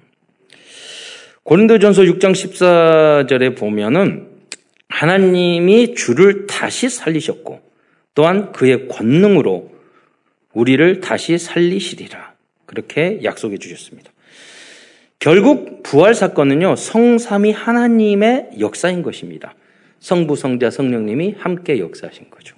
고린도전서 1.45 2.03
6장 2.03 2.33
14절에 2.33 3.57
보면은 3.57 4.29
하나님이 4.89 5.95
주를 5.95 6.47
다시 6.47 6.89
살리셨고 6.89 7.61
또한 8.15 8.53
그의 8.53 8.89
권능으로 8.89 9.73
우리를 10.53 11.01
다시 11.01 11.39
살리시리라. 11.39 12.35
그렇게 12.67 13.21
약속해 13.25 13.59
주셨습니다. 13.59 14.13
결국 15.19 15.83
부활 15.83 16.15
사건은요, 16.15 16.77
성삼이 16.77 17.53
하나님의 17.53 18.51
역사인 18.61 19.03
것입니다. 19.03 19.55
성부, 20.05 20.37
성자, 20.37 20.69
성령님이 20.69 21.35
함께 21.39 21.79
역사하신 21.79 22.29
거죠. 22.29 22.55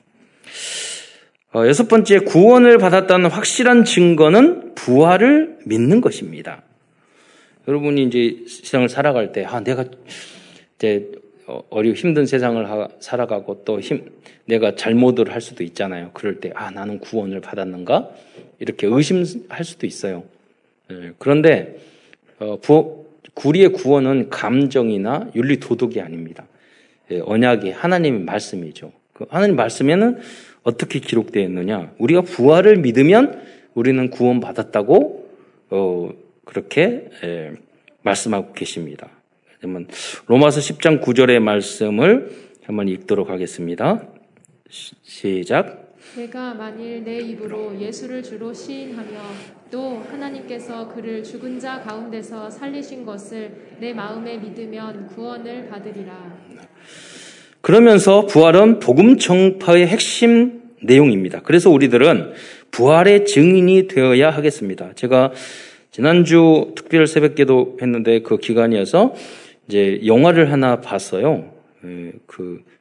어, 1.54 1.64
여섯 1.68 1.86
번째, 1.86 2.18
구원을 2.18 2.76
받았다는 2.78 3.30
확실한 3.30 3.84
증거는 3.84 4.74
부활을 4.74 5.58
믿는 5.64 6.00
것입니다. 6.00 6.62
여러분이 7.68 8.02
이제 8.02 8.44
세상을 8.48 8.88
살아갈 8.88 9.30
때, 9.30 9.44
아, 9.44 9.60
내가 9.60 9.84
이제 10.74 11.12
어리 11.70 11.92
힘든 11.92 12.26
세상을 12.26 12.68
하, 12.68 12.88
살아가고 12.98 13.62
또 13.64 13.78
힘, 13.78 14.10
내가 14.46 14.74
잘못을 14.74 15.32
할 15.32 15.40
수도 15.40 15.62
있잖아요. 15.62 16.10
그럴 16.14 16.40
때, 16.40 16.50
아, 16.52 16.72
나는 16.72 16.98
구원을 16.98 17.42
받았는가? 17.42 18.10
이렇게 18.58 18.88
의심할 18.88 19.62
수도 19.62 19.86
있어요. 19.86 20.24
예, 20.90 21.12
그런데, 21.18 21.78
어, 22.40 22.58
부, 22.60 23.06
구리의 23.34 23.68
구원은 23.68 24.30
감정이나 24.30 25.30
윤리 25.36 25.60
도덕이 25.60 26.00
아닙니다. 26.00 26.44
예, 27.10 27.20
언약이 27.20 27.70
하나님의 27.70 28.20
말씀이죠. 28.20 28.92
그 29.12 29.26
하나님 29.30 29.56
말씀에는 29.56 30.18
어떻게 30.62 30.98
기록되어 30.98 31.42
있느냐? 31.44 31.92
우리가 31.98 32.22
부활을 32.22 32.76
믿으면 32.76 33.40
우리는 33.74 34.10
구원받았다고 34.10 35.30
어, 35.70 36.10
그렇게 36.44 37.08
예, 37.24 37.52
말씀하고 38.02 38.52
계십니다. 38.52 39.08
그러면 39.58 39.88
로마서 40.26 40.60
10장 40.60 41.02
9절의 41.02 41.40
말씀을 41.40 42.30
한번 42.64 42.88
읽도록 42.88 43.30
하겠습니다. 43.30 44.02
시작. 44.68 45.85
내가 46.16 46.54
만일 46.54 47.04
내 47.04 47.18
입으로 47.18 47.78
예수를 47.78 48.22
주로 48.22 48.50
시인하며 48.50 49.20
또 49.70 50.02
하나님께서 50.10 50.88
그를 50.88 51.22
죽은 51.22 51.60
자 51.60 51.82
가운데서 51.82 52.48
살리신 52.48 53.04
것을 53.04 53.52
내 53.78 53.92
마음에 53.92 54.38
믿으면 54.38 55.08
구원을 55.08 55.68
받으리라. 55.68 56.38
그러면서 57.60 58.24
부활은 58.24 58.78
복음 58.78 59.18
정파의 59.18 59.86
핵심 59.86 60.62
내용입니다. 60.82 61.42
그래서 61.42 61.68
우리들은 61.68 62.32
부활의 62.70 63.26
증인이 63.26 63.86
되어야 63.88 64.30
하겠습니다. 64.30 64.92
제가 64.94 65.32
지난주 65.90 66.72
특별 66.76 67.06
새벽기도 67.06 67.76
했는데 67.82 68.22
그 68.22 68.38
기간이어서 68.38 69.14
이제 69.68 70.00
영화를 70.06 70.50
하나 70.50 70.80
봤어요. 70.80 71.52
예, 71.84 72.12
그, 72.26 72.62
어, 72.64 72.75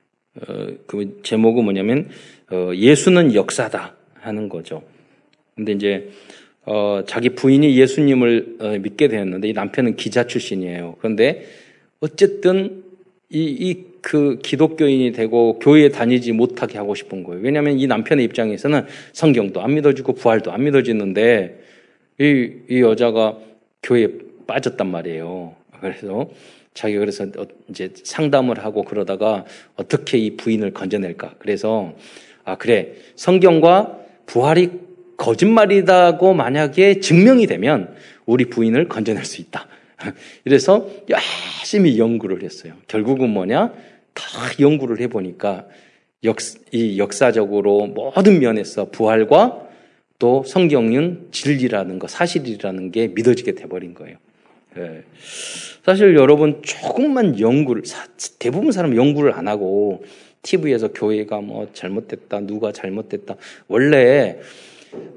그 0.87 1.19
제목은 1.23 1.63
뭐냐면 1.63 2.09
어, 2.51 2.71
예수는 2.73 3.33
역사다 3.33 3.95
하는 4.15 4.49
거죠. 4.49 4.83
근데 5.55 5.71
이제 5.71 6.09
어, 6.65 7.01
자기 7.05 7.29
부인이 7.29 7.77
예수님을 7.77 8.57
어, 8.59 8.69
믿게 8.79 9.07
되었는데 9.07 9.49
이 9.49 9.53
남편은 9.53 9.95
기자 9.95 10.27
출신이에요. 10.27 10.95
그런데 10.99 11.45
어쨌든 11.99 12.83
이, 13.29 13.43
이 13.43 13.95
그 14.05 14.37
기독교인이 14.37 15.13
되고 15.13 15.57
교회에 15.57 15.89
다니지 15.89 16.31
못하게 16.31 16.77
하고 16.77 16.93
싶은 16.93 17.23
거예요. 17.23 17.41
왜냐하면 17.41 17.79
이 17.79 17.87
남편의 17.87 18.23
입장에서는 18.25 18.85
성경도 19.13 19.63
안 19.63 19.73
믿어지고 19.73 20.13
부활도 20.13 20.51
안 20.51 20.63
믿어지는데 20.63 21.59
이, 22.19 22.51
이 22.69 22.81
여자가 22.81 23.39
교회에 23.81 24.09
빠졌단 24.45 24.91
말이에요. 24.91 25.55
그래서 25.81 26.29
자기가 26.75 26.99
그래서 26.99 27.23
어, 27.37 27.47
이제 27.69 27.91
상담을 28.03 28.63
하고 28.63 28.83
그러다가 28.83 29.45
어떻게 29.75 30.19
이 30.19 30.37
부인을 30.37 30.71
건져낼까. 30.71 31.35
그래서 31.39 31.95
아, 32.43 32.55
그래. 32.55 32.93
성경과 33.15 33.97
부활이 34.27 34.69
거짓말이다고 35.17 36.33
만약에 36.33 36.99
증명이 36.99 37.47
되면 37.47 37.95
우리 38.25 38.45
부인을 38.45 38.87
건져낼 38.87 39.25
수 39.25 39.41
있다. 39.41 39.67
이래서 40.45 40.87
열심히 41.09 41.97
연구를 41.97 42.43
했어요. 42.43 42.73
결국은 42.87 43.29
뭐냐? 43.29 43.73
다 44.13 44.25
연구를 44.59 44.99
해보니까 45.01 45.65
역, 46.25 46.37
이 46.71 46.99
역사적으로 46.99 47.87
모든 47.87 48.39
면에서 48.39 48.89
부활과 48.89 49.65
또 50.19 50.43
성경은 50.43 51.29
진리라는 51.31 51.99
거, 51.99 52.07
사실이라는 52.07 52.91
게 52.91 53.07
믿어지게 53.07 53.55
돼버린 53.55 53.93
거예요. 53.93 54.17
예. 54.77 55.03
사실 55.85 56.15
여러분 56.15 56.63
조금만 56.63 57.39
연구를, 57.39 57.83
대부분 58.39 58.71
사람은 58.71 58.97
연구를 58.97 59.33
안 59.33 59.47
하고 59.47 60.03
TV에서 60.41 60.87
교회가 60.87 61.41
뭐 61.41 61.67
잘못됐다, 61.73 62.39
누가 62.39 62.71
잘못됐다. 62.71 63.35
원래 63.67 64.39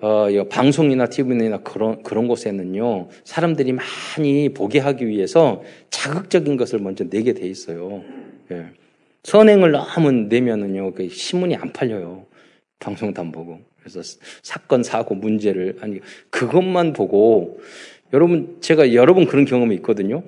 어, 0.03 0.27
방송이나 0.51 1.07
TV나 1.07 1.63
그런, 1.63 2.03
그런 2.03 2.29
곳에는요, 2.29 3.09
사람들이 3.25 3.73
많이 3.73 4.51
보게 4.51 4.79
하기 4.79 5.09
위해서 5.09 5.63
자극적인 5.89 6.59
것을 6.59 6.81
먼저 6.81 7.09
내게 7.09 7.33
돼 7.33 7.47
있어요. 7.47 8.03
예. 8.51 8.67
선행을 9.23 9.73
너무 9.73 10.13
내면은요, 10.13 10.93
그 10.93 11.09
신문이 11.09 11.57
안 11.57 11.73
팔려요. 11.73 12.27
방송도 12.79 13.23
안 13.23 13.33
보고. 13.33 13.61
그래서 13.81 14.03
사건, 14.43 14.83
사고, 14.83 15.15
문제를, 15.15 15.79
아니, 15.81 16.01
그것만 16.29 16.93
보고, 16.93 17.59
여러분, 18.13 18.59
제가 18.61 18.93
여러 18.95 19.15
번 19.15 19.27
그런 19.27 19.45
경험이 19.45 19.77
있거든요. 19.77 20.25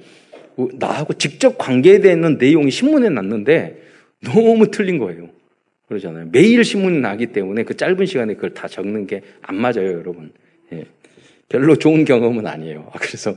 나하고 0.56 1.14
직접 1.14 1.58
관계되는 1.58 2.38
내용이 2.38 2.70
신문에 2.70 3.08
났는데, 3.08 3.80
너무 4.22 4.70
틀린 4.70 4.98
거예요. 4.98 5.28
그러잖아요. 5.88 6.28
매일 6.30 6.62
신문이 6.62 7.00
나기 7.00 7.26
때문에 7.26 7.64
그 7.64 7.76
짧은 7.76 8.06
시간에 8.06 8.34
그걸 8.34 8.54
다 8.54 8.68
적는 8.68 9.06
게 9.06 9.22
안 9.42 9.56
맞아요, 9.56 9.92
여러분. 9.92 10.32
예. 10.72 10.84
별로 11.48 11.74
좋은 11.76 12.04
경험은 12.04 12.46
아니에요. 12.46 12.90
그래서, 13.00 13.30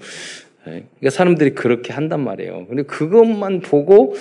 예. 0.68 0.84
그러니까 1.00 1.10
사람들이 1.10 1.52
그렇게 1.52 1.92
한단 1.94 2.24
말이에요. 2.24 2.68
근데 2.68 2.84
그것만 2.84 3.62
보고 3.62 4.16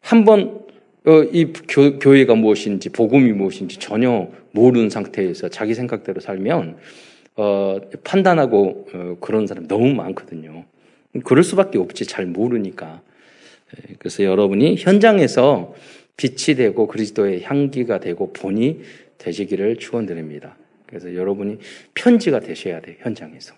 한번 0.00 0.66
어, 1.06 1.22
이 1.32 1.52
교, 1.68 1.98
교회가 1.98 2.34
무엇인지, 2.34 2.90
복음이 2.90 3.32
무엇인지 3.32 3.78
전혀 3.78 4.28
모르는 4.50 4.90
상태에서 4.90 5.48
자기 5.48 5.72
생각대로 5.72 6.20
살면, 6.20 6.76
어, 7.36 7.78
판단하고, 8.04 8.88
어, 8.92 9.16
그런 9.20 9.46
사람 9.46 9.66
너무 9.68 9.94
많거든요. 9.94 10.64
그럴 11.24 11.42
수밖에 11.42 11.78
없지, 11.78 12.06
잘 12.06 12.26
모르니까. 12.26 13.02
예, 13.76 13.94
그래서 13.98 14.24
여러분이 14.24 14.76
현장에서 14.76 15.74
빛이 16.16 16.56
되고 16.56 16.86
그리스도의 16.86 17.42
향기가 17.44 18.00
되고 18.00 18.32
본이 18.32 18.80
되시기를 19.18 19.76
축원드립니다. 19.76 20.56
그래서 20.86 21.14
여러분이 21.14 21.58
편지가 21.94 22.40
되셔야 22.40 22.80
돼요, 22.80 22.96
현장에서. 23.00 23.54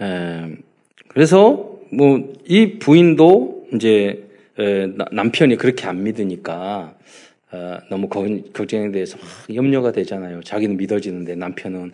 에, 0.00 0.56
그래서 1.08 1.78
뭐 1.92 2.40
이 2.50 2.78
부인도 2.80 3.68
이제 3.74 4.28
남편이 5.12 5.56
그렇게 5.56 5.86
안 5.86 6.02
믿으니까 6.02 6.96
어, 7.52 7.78
너무 7.88 8.08
걱정에 8.08 8.90
대해서 8.90 9.18
염려가 9.54 9.92
되잖아요. 9.92 10.40
자기는 10.42 10.76
믿어지는데 10.76 11.36
남편은 11.36 11.92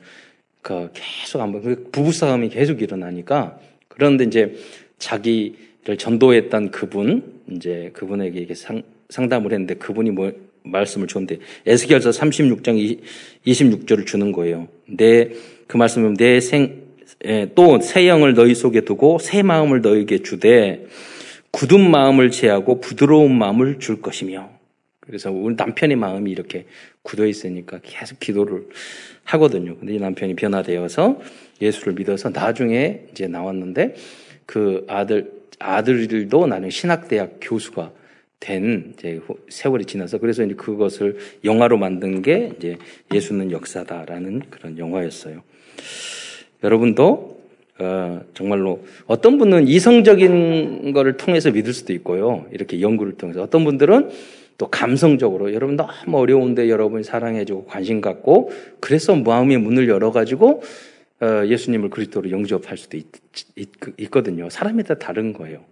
그 0.67 0.91
계속 0.95 1.41
한번 1.41 1.63
그 1.63 1.89
부부 1.93 2.13
싸움이 2.13 2.49
계속 2.49 2.83
일어나니까 2.83 3.59
그런데 3.89 4.25
이제 4.25 4.55
자기를 4.99 5.97
전도했던 5.99 6.71
그분 6.71 7.41
이제 7.51 7.91
그분에게 7.93 8.41
이게 8.41 8.55
상, 8.55 8.83
상담을 9.09 9.53
했는데 9.53 9.75
그분이 9.75 10.11
뭐 10.11 10.33
말씀을 10.65 11.07
줬는데 11.07 11.39
에스겔서 11.67 12.11
36장 12.11 13.01
26절을 13.47 14.07
주는 14.07 14.33
거예요. 14.33 14.69
내 14.87 15.31
그 15.67 15.77
말씀은 15.77 16.15
내생또새 16.15 18.09
영을 18.09 18.35
너희 18.35 18.55
속에 18.55 18.83
두고 18.83 19.19
새 19.19 19.43
마음을 19.43 19.81
너희에게 19.81 20.23
주되 20.23 20.87
굳은 21.51 21.91
마음을 21.91 22.31
제하고 22.31 22.81
부드러운 22.81 23.37
마음을 23.37 23.79
줄 23.79 24.01
것이며 24.01 24.51
그래서 25.07 25.31
우리 25.31 25.55
남편의 25.55 25.97
마음이 25.97 26.31
이렇게 26.31 26.67
굳어 27.03 27.27
있으니까 27.27 27.79
계속 27.83 28.19
기도를 28.19 28.69
하거든요. 29.25 29.77
근데 29.77 29.95
이 29.95 29.99
남편이 29.99 30.35
변화되어서 30.35 31.21
예수를 31.63 31.95
믿어서 31.95 32.31
나중에 32.31 33.07
이제 33.13 33.29
나왔는데 33.29 33.95
그 34.47 34.85
아들 34.89 35.33
아들들도 35.59 36.47
나는 36.47 36.71
신학대학 36.71 37.39
교수가 37.41 37.93
된 38.41 38.93
이제 38.93 39.21
세월이 39.49 39.87
지나서 39.87 40.19
그래서 40.19 40.45
이제 40.45 40.55
그것을 40.55 41.17
영화로 41.45 41.79
만든 41.79 42.21
게 42.21 42.53
이제 42.57 42.77
예수는 43.15 43.51
역사다라는 43.51 44.43
그런 44.51 44.77
영화였어요. 44.77 45.43
여러분도 46.63 47.37
어, 47.79 48.21
정말로 48.35 48.85
어떤 49.07 49.39
분은 49.39 49.69
이성적인 49.69 50.93
거를 50.93 51.17
통해서 51.17 51.51
믿을 51.51 51.73
수도 51.73 51.93
있고요. 51.93 52.47
이렇게 52.51 52.81
연구를 52.81 53.15
통해서 53.15 53.43
어떤 53.43 53.65
분들은 53.65 54.11
또 54.59 54.69
감성적으로 54.69 55.53
여러분 55.53 55.77
너무 55.77 56.19
어려운데 56.19 56.69
여러분이 56.69 57.05
사랑해주고 57.05 57.67
관심 57.67 58.01
갖고 58.01 58.51
그래서 58.81 59.15
마음의 59.15 59.59
문을 59.59 59.89
열어가지고 59.89 60.63
어, 61.21 61.47
예수님을 61.47 61.91
그리스도로 61.91 62.31
영접할 62.31 62.77
수도 62.77 62.97
있, 62.97 63.07
있 63.57 64.11
거든요 64.11 64.51
사람에 64.51 64.83
따라 64.83 64.99
다른 64.99 65.33
거예요. 65.33 65.65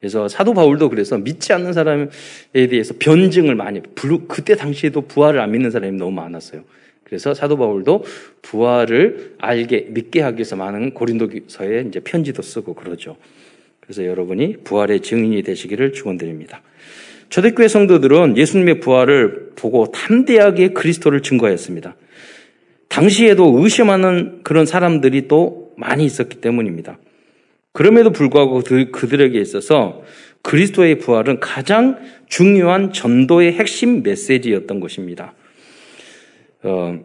그래서 0.00 0.28
사도 0.28 0.52
바울도 0.52 0.90
그래서 0.90 1.16
믿지 1.16 1.54
않는 1.54 1.72
사람에 1.72 2.08
대해서 2.52 2.94
변증을 2.98 3.54
많이 3.54 3.80
그때 4.28 4.54
당시에도 4.54 5.02
부활을 5.02 5.40
안 5.40 5.52
믿는 5.52 5.70
사람이 5.70 5.96
너무 5.96 6.10
많았어요. 6.12 6.62
그래서 7.04 7.32
사도 7.32 7.56
바울도 7.56 8.04
부활을 8.42 9.36
알게 9.38 9.88
믿게 9.90 10.20
하기 10.20 10.38
위해서 10.38 10.56
많은 10.56 10.92
고린도서에 10.92 11.86
이제 11.88 12.00
편지도 12.00 12.42
쓰고 12.42 12.74
그러죠. 12.74 13.16
그래서 13.80 14.04
여러분이 14.04 14.58
부활의 14.64 15.00
증인이 15.00 15.42
되시기를 15.42 15.92
축원드립니다. 15.92 16.62
초대교회 17.28 17.68
성도들은 17.68 18.36
예수님의 18.36 18.80
부활을 18.80 19.52
보고 19.56 19.90
담대하게 19.90 20.68
그리스도를 20.68 21.22
증거했습니다. 21.22 21.96
당시에도 22.88 23.58
의심하는 23.58 24.40
그런 24.42 24.66
사람들이 24.66 25.26
또 25.26 25.72
많이 25.76 26.04
있었기 26.04 26.40
때문입니다. 26.40 26.98
그럼에도 27.72 28.10
불구하고 28.10 28.62
그들에게 28.92 29.40
있어서 29.40 30.02
그리스도의 30.42 30.98
부활은 30.98 31.40
가장 31.40 31.98
중요한 32.28 32.92
전도의 32.92 33.54
핵심 33.54 34.02
메시지였던 34.02 34.78
것입니다. 34.78 35.34
어, 36.62 36.98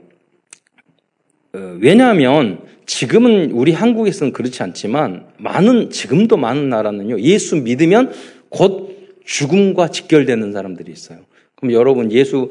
어, 1.54 1.78
왜냐하면 1.80 2.62
지금은 2.86 3.52
우리 3.52 3.72
한국에서는 3.72 4.34
그렇지 4.34 4.62
않지만 4.64 5.26
많은 5.38 5.90
지금도 5.90 6.38
많은 6.38 6.70
나라는요 6.70 7.20
예수 7.20 7.56
믿으면 7.56 8.12
곧 8.50 8.89
죽음과 9.30 9.90
직결되는 9.90 10.52
사람들이 10.52 10.92
있어요. 10.92 11.20
그럼 11.54 11.72
여러분 11.74 12.12
예수 12.12 12.50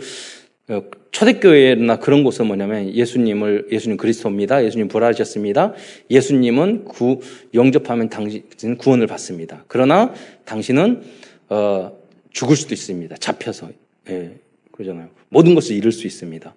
어, 0.69 0.85
초대교회나 1.11 1.99
그런 1.99 2.23
곳은 2.23 2.47
뭐냐면 2.47 2.95
예수님을 2.95 3.69
예수님 3.73 3.97
그리스도입니다. 3.97 4.65
예수님 4.65 4.87
부활하셨습니다. 4.87 5.73
예수님은 6.09 6.85
구 6.85 7.21
영접하면 7.53 8.11
당신 8.11 8.77
구원을 8.79 9.09
받습니다. 9.09 9.65
그러나 9.67 10.15
당신은 10.45 11.03
어, 11.49 11.99
죽을 12.31 12.55
수도 12.55 12.75
있습니다. 12.75 13.17
잡혀서 13.17 13.71
예, 14.11 14.37
그러잖아요. 14.71 15.09
모든 15.31 15.57
것을 15.57 15.75
잃을 15.75 15.91
수 15.91 16.07
있습니다. 16.07 16.55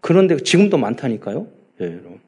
그런데 0.00 0.38
지금도 0.38 0.78
많다니까요. 0.78 1.46
예, 1.82 1.84
여러분. 1.84 2.20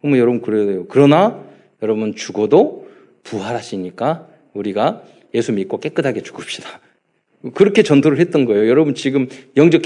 그러면 0.00 0.18
여러분 0.18 0.40
그래야 0.40 0.64
돼요. 0.64 0.86
그러나 0.88 1.44
여러분 1.82 2.14
죽어도 2.14 2.88
부활하시니까 3.24 4.28
우리가 4.54 5.02
예수 5.34 5.52
믿고 5.52 5.80
깨끗하게 5.80 6.22
죽읍시다. 6.22 6.80
그렇게 7.54 7.82
전도를 7.82 8.18
했던 8.18 8.44
거예요. 8.44 8.68
여러분 8.68 8.94
지금 8.94 9.28
영접 9.56 9.82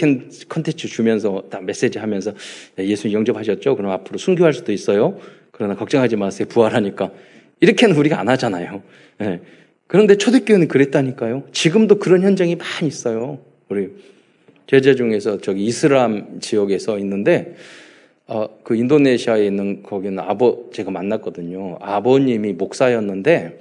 컨텐츠 0.49 0.89
주면서 0.89 1.45
다 1.51 1.61
메시지 1.61 1.99
하면서 1.99 2.33
예수님 2.79 3.15
영접하셨죠? 3.19 3.77
그럼 3.77 3.91
앞으로 3.93 4.19
순교할 4.19 4.55
수도 4.55 4.73
있어요. 4.73 5.19
그러나 5.51 5.75
걱정하지 5.77 6.17
마세요. 6.17 6.49
부활하니까. 6.49 7.11
이렇게는 7.61 7.95
우리가 7.97 8.19
안 8.19 8.29
하잖아요. 8.31 8.83
네. 9.19 9.41
그런데 9.87 10.17
초대교회는 10.17 10.69
그랬다니까요. 10.69 11.45
지금도 11.53 11.99
그런 11.99 12.23
현장이 12.23 12.57
많이 12.57 12.89
있어요. 12.89 13.39
우리 13.69 13.91
제자 14.67 14.95
중에서 14.95 15.39
저기 15.39 15.67
이슬람 15.67 16.41
지역에서 16.41 16.99
있는데 17.01 17.55
어, 18.27 18.49
그 18.63 18.75
인도네시아에 18.75 19.45
있는 19.45 19.83
거기는 19.83 20.19
아버 20.19 20.71
제가 20.73 20.91
만났거든요. 20.91 21.77
아버님이 21.81 22.55
목사였는데 22.55 23.59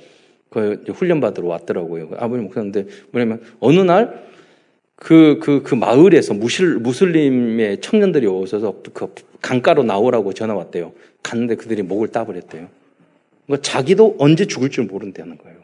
그 0.51 0.83
훈련 0.93 1.21
받으러 1.21 1.47
왔더라고요. 1.47 2.09
그 2.09 2.15
아버님 2.19 2.43
목사인데 2.43 2.85
뭐냐면 3.11 3.41
어느 3.61 3.79
날 3.79 4.25
그, 4.97 5.39
그, 5.41 5.63
그 5.63 5.73
마을에서 5.73 6.33
무슬, 6.35 6.77
무슬림의 6.77 7.81
청년들이 7.81 8.27
오셔서 8.27 8.81
그 8.93 9.15
강가로 9.41 9.83
나오라고 9.83 10.33
전화 10.33 10.53
왔대요. 10.53 10.91
갔는데 11.23 11.55
그들이 11.55 11.81
목을 11.81 12.09
따버렸대요. 12.09 12.67
그러니까 13.47 13.61
자기도 13.63 14.15
언제 14.19 14.45
죽을 14.45 14.69
줄 14.69 14.83
모른다는 14.85 15.37
거예요. 15.37 15.57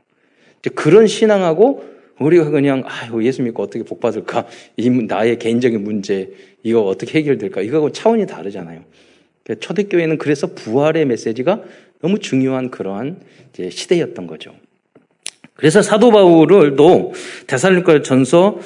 그런 0.74 1.06
신앙하고 1.06 1.84
우리가 2.20 2.50
그냥, 2.50 2.84
아유, 2.86 3.24
예수 3.26 3.44
믿고 3.44 3.62
어떻게 3.62 3.84
복 3.84 4.00
받을까? 4.00 4.48
이 4.76 4.90
나의 4.90 5.38
개인적인 5.38 5.84
문제, 5.84 6.32
이거 6.64 6.82
어떻게 6.82 7.20
해결될까? 7.20 7.62
이거하고 7.62 7.92
차원이 7.92 8.26
다르잖아요. 8.26 8.84
초대교회는 9.60 10.18
그래서 10.18 10.48
부활의 10.48 11.06
메시지가 11.06 11.62
너무 12.02 12.18
중요한 12.20 12.72
그러한 12.72 13.22
시대였던 13.54 14.26
거죠. 14.26 14.56
그래서 15.58 15.82
사도 15.82 16.12
바울을도 16.12 17.14
데살로니가 17.48 18.04
전서 18.04 18.60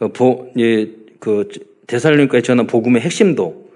어, 0.00 0.08
보, 0.08 0.50
예, 0.58 0.88
그 1.20 1.48
데살로니가에 1.86 2.42
전한 2.42 2.66
복음의 2.66 3.02
핵심도 3.02 3.68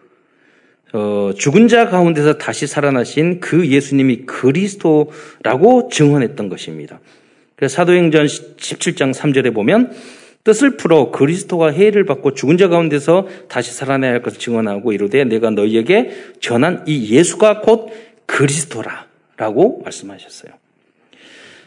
어, 0.92 1.30
죽은 1.36 1.68
자 1.68 1.88
가운데서 1.88 2.38
다시 2.38 2.66
살아나신 2.66 3.40
그 3.40 3.66
예수님이 3.66 4.26
그리스도라고 4.26 5.88
증언했던 5.90 6.48
것입니다. 6.48 7.00
그래서 7.56 7.76
사도행전 7.76 8.26
17장 8.26 9.14
3절에 9.14 9.54
보면 9.54 9.92
뜻을 10.44 10.76
풀어 10.76 11.10
그리스도가 11.10 11.70
해를 11.70 12.04
받고 12.04 12.34
죽은 12.34 12.58
자 12.58 12.68
가운데서 12.68 13.28
다시 13.48 13.72
살아나야 13.72 14.12
할 14.12 14.22
것을 14.22 14.38
증언하고 14.38 14.92
이르되 14.92 15.24
내가 15.24 15.50
너희에게 15.50 16.10
전한 16.40 16.82
이 16.86 17.14
예수가 17.14 17.60
곧 17.60 17.90
그리스도라라고 18.26 19.82
말씀하셨어요. 19.84 20.61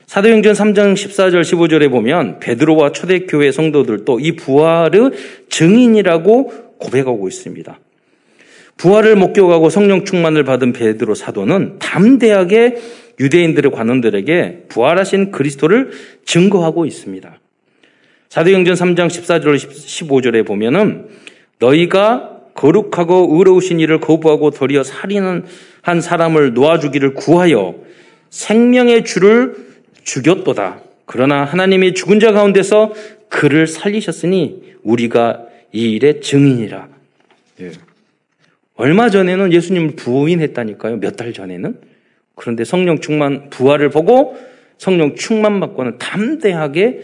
사도행전 0.07 0.53
3장 0.53 0.93
14절 0.93 1.41
15절에 1.41 1.89
보면 1.89 2.39
베드로와 2.39 2.91
초대교회 2.91 3.51
성도들도 3.51 4.19
이 4.19 4.35
부활의 4.35 5.11
증인이라고 5.49 6.77
고백하고 6.77 7.27
있습니다. 7.27 7.79
부활을 8.77 9.15
목격하고 9.15 9.69
성령 9.69 10.05
충만을 10.05 10.43
받은 10.43 10.73
베드로 10.73 11.15
사도는 11.15 11.79
담대하게 11.79 12.77
유대인들의 13.19 13.71
관원들에게 13.71 14.65
부활하신 14.67 15.31
그리스도를 15.31 15.91
증거하고 16.25 16.85
있습니다. 16.85 17.39
사도행전 18.29 18.75
3장 18.75 19.07
14절 19.07 19.55
15절에 19.55 20.45
보면은 20.45 21.07
너희가 21.59 22.31
거룩하고 22.53 23.29
의로우신 23.31 23.79
일을 23.79 23.99
거부하고 23.99 24.51
도리어 24.51 24.83
살인한 24.83 25.45
사람을 26.01 26.53
놓아주기를 26.53 27.13
구하여 27.13 27.75
생명의 28.29 29.05
주를 29.05 29.74
죽였도다. 30.05 30.81
그러나 31.05 31.43
하나님이 31.43 31.93
죽은 31.93 32.19
자 32.19 32.31
가운데서 32.31 32.93
그를 33.27 33.67
살리셨으니 33.67 34.75
우리가 34.83 35.45
이 35.73 35.91
일의 35.91 36.21
증인이라. 36.21 36.87
예. 37.61 37.71
얼마 38.75 39.09
전에는 39.09 39.51
예수님을 39.51 39.95
부인했다니까요. 39.95 40.97
몇 40.97 41.15
달 41.15 41.33
전에는. 41.33 41.79
그런데 42.35 42.63
성령 42.63 42.99
충만, 42.99 43.49
부활을 43.49 43.89
보고 43.89 44.37
성령 44.77 45.15
충만 45.15 45.59
받고는 45.59 45.97
담대하게 45.97 47.01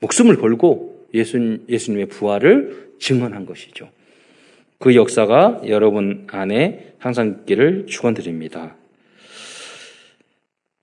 목숨을 0.00 0.36
걸고 0.36 1.06
예수, 1.14 1.58
예수님의 1.68 2.06
부활을 2.06 2.90
증언한 2.98 3.46
것이죠. 3.46 3.88
그 4.78 4.94
역사가 4.94 5.62
여러분 5.66 6.26
안에 6.30 6.92
항상 6.98 7.38
있기를 7.40 7.86
축원드립니다. 7.86 8.76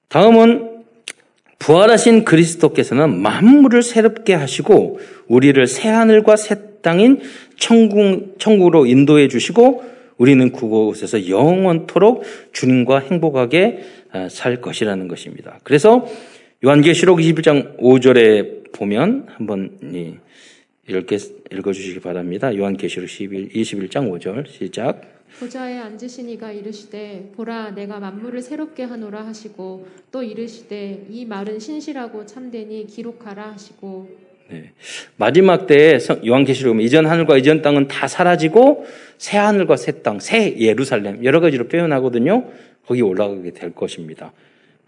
다음은 0.09 0.70
부활하신 1.61 2.25
그리스도께서는 2.25 3.21
만물을 3.21 3.83
새롭게 3.83 4.33
하시고 4.33 4.99
우리를 5.27 5.65
새 5.67 5.89
하늘과 5.89 6.35
새 6.35 6.55
땅인 6.81 7.21
천국, 7.55 8.39
천국으로 8.39 8.87
인도해 8.87 9.27
주시고 9.27 9.83
우리는 10.17 10.51
그곳에서 10.51 11.29
영원토록 11.29 12.23
주님과 12.51 12.99
행복하게 12.99 13.83
아, 14.11 14.27
살 14.27 14.59
것이라는 14.59 15.07
것입니다. 15.07 15.59
그래서 15.63 16.07
요한계시록 16.65 17.19
21장 17.19 17.77
5절에 17.77 18.71
보면 18.73 19.27
한번 19.27 19.77
읽게 20.87 21.17
읽어 21.51 21.73
주시기 21.73 21.99
바랍니다. 21.99 22.55
요한계시록 22.55 23.07
21장 23.07 24.09
5절 24.09 24.47
시작. 24.47 25.20
보좌에 25.39 25.77
앉으신 25.77 26.29
이가 26.29 26.51
이르시되 26.51 27.31
보라 27.35 27.71
내가 27.71 27.99
만물을 27.99 28.41
새롭게 28.41 28.83
하노라 28.83 29.25
하시고 29.25 29.87
또 30.11 30.23
이르시되 30.23 31.07
이 31.09 31.25
말은 31.25 31.59
신실하고 31.59 32.25
참되니 32.25 32.87
기록하라 32.87 33.51
하시고 33.53 34.09
네. 34.49 34.71
마지막 35.15 35.65
때에 35.65 35.97
요한계시록 36.25 36.81
이전 36.81 37.05
하늘과 37.05 37.37
이전 37.37 37.61
땅은 37.61 37.87
다 37.87 38.07
사라지고 38.07 38.85
새 39.17 39.37
하늘과 39.37 39.77
새 39.77 40.01
땅, 40.01 40.19
새 40.19 40.57
예루살렘 40.59 41.23
여러 41.23 41.39
가지로 41.39 41.67
표현하거든요. 41.67 42.49
거기 42.85 43.01
올라가게 43.01 43.51
될 43.51 43.73
것입니다. 43.73 44.33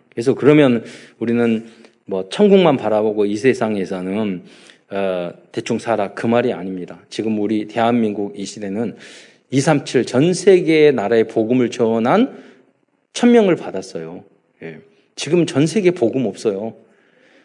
그래서 0.10 0.34
그러면 0.34 0.84
우리는 1.20 1.66
뭐 2.06 2.28
천국만 2.30 2.76
바라보고 2.76 3.26
이 3.26 3.38
세상에서는 3.38 4.44
어, 4.92 5.34
대충 5.52 5.80
살아 5.80 6.14
그 6.14 6.28
말이 6.28 6.52
아닙니다. 6.52 7.00
지금 7.10 7.40
우리 7.40 7.68
대한민국 7.68 8.38
이 8.38 8.46
시대는 8.46 8.98
237 9.54 10.06
전 10.06 10.34
세계의 10.34 10.94
나라에 10.94 11.26
복음을 11.26 11.70
전한 11.70 12.44
천명을 13.14 13.56
받았어요. 13.56 14.24
예. 14.64 14.80
지금 15.16 15.46
전 15.46 15.68
세계 15.68 15.92
복음 15.92 16.26
없어요. 16.26 16.74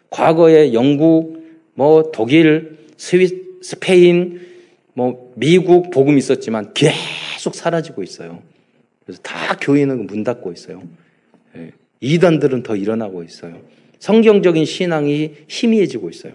과거에 0.09 0.73
영국, 0.73 1.43
뭐 1.75 2.11
독일, 2.11 2.79
스위, 2.97 3.43
스페인, 3.61 4.41
뭐 4.93 5.31
미국 5.35 5.91
복음 5.91 6.17
있었지만 6.17 6.73
계속 6.73 7.53
사라지고 7.53 8.01
있어요. 8.01 8.41
그래서 9.05 9.21
다 9.21 9.55
교회는 9.61 10.07
문 10.07 10.23
닫고 10.23 10.51
있어요. 10.51 10.81
예. 11.57 11.73
이단들은 12.01 12.63
더 12.63 12.75
일어나고 12.75 13.21
있어요. 13.21 13.61
성경적인 13.99 14.65
신앙이 14.65 15.35
희미해지고 15.47 16.09
있어요. 16.09 16.33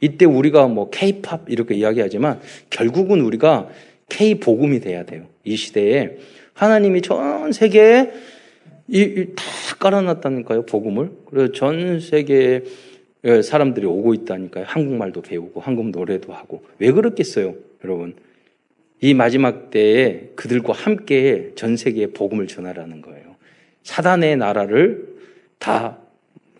이때 0.00 0.26
우리가 0.26 0.68
뭐 0.68 0.90
케이팝 0.90 1.46
이렇게 1.48 1.74
이야기하지만 1.74 2.40
결국은 2.70 3.20
우리가 3.20 3.68
K 4.12 4.36
복음이 4.36 4.80
돼야 4.80 5.04
돼요. 5.04 5.26
이 5.44 5.56
시대에 5.56 6.18
하나님이 6.54 7.02
전 7.02 7.52
세계에 7.52 8.12
이, 8.88 9.00
이, 9.00 9.26
다 9.34 9.44
깔아놨다니까요, 9.78 10.66
복음을. 10.66 11.10
그래서 11.26 11.52
전 11.52 11.98
세계에 12.00 12.62
사람들이 13.42 13.86
오고 13.86 14.12
있다니까요. 14.14 14.64
한국말도 14.66 15.22
배우고, 15.22 15.60
한국 15.60 15.90
노래도 15.90 16.32
하고. 16.32 16.64
왜 16.78 16.92
그렇겠어요, 16.92 17.54
여러분? 17.84 18.14
이 19.00 19.14
마지막 19.14 19.70
때에 19.70 20.30
그들과 20.36 20.74
함께 20.74 21.52
전 21.54 21.76
세계에 21.76 22.08
복음을 22.08 22.46
전하라는 22.46 23.00
거예요. 23.00 23.36
사단의 23.82 24.36
나라를 24.36 25.08
다 25.58 26.02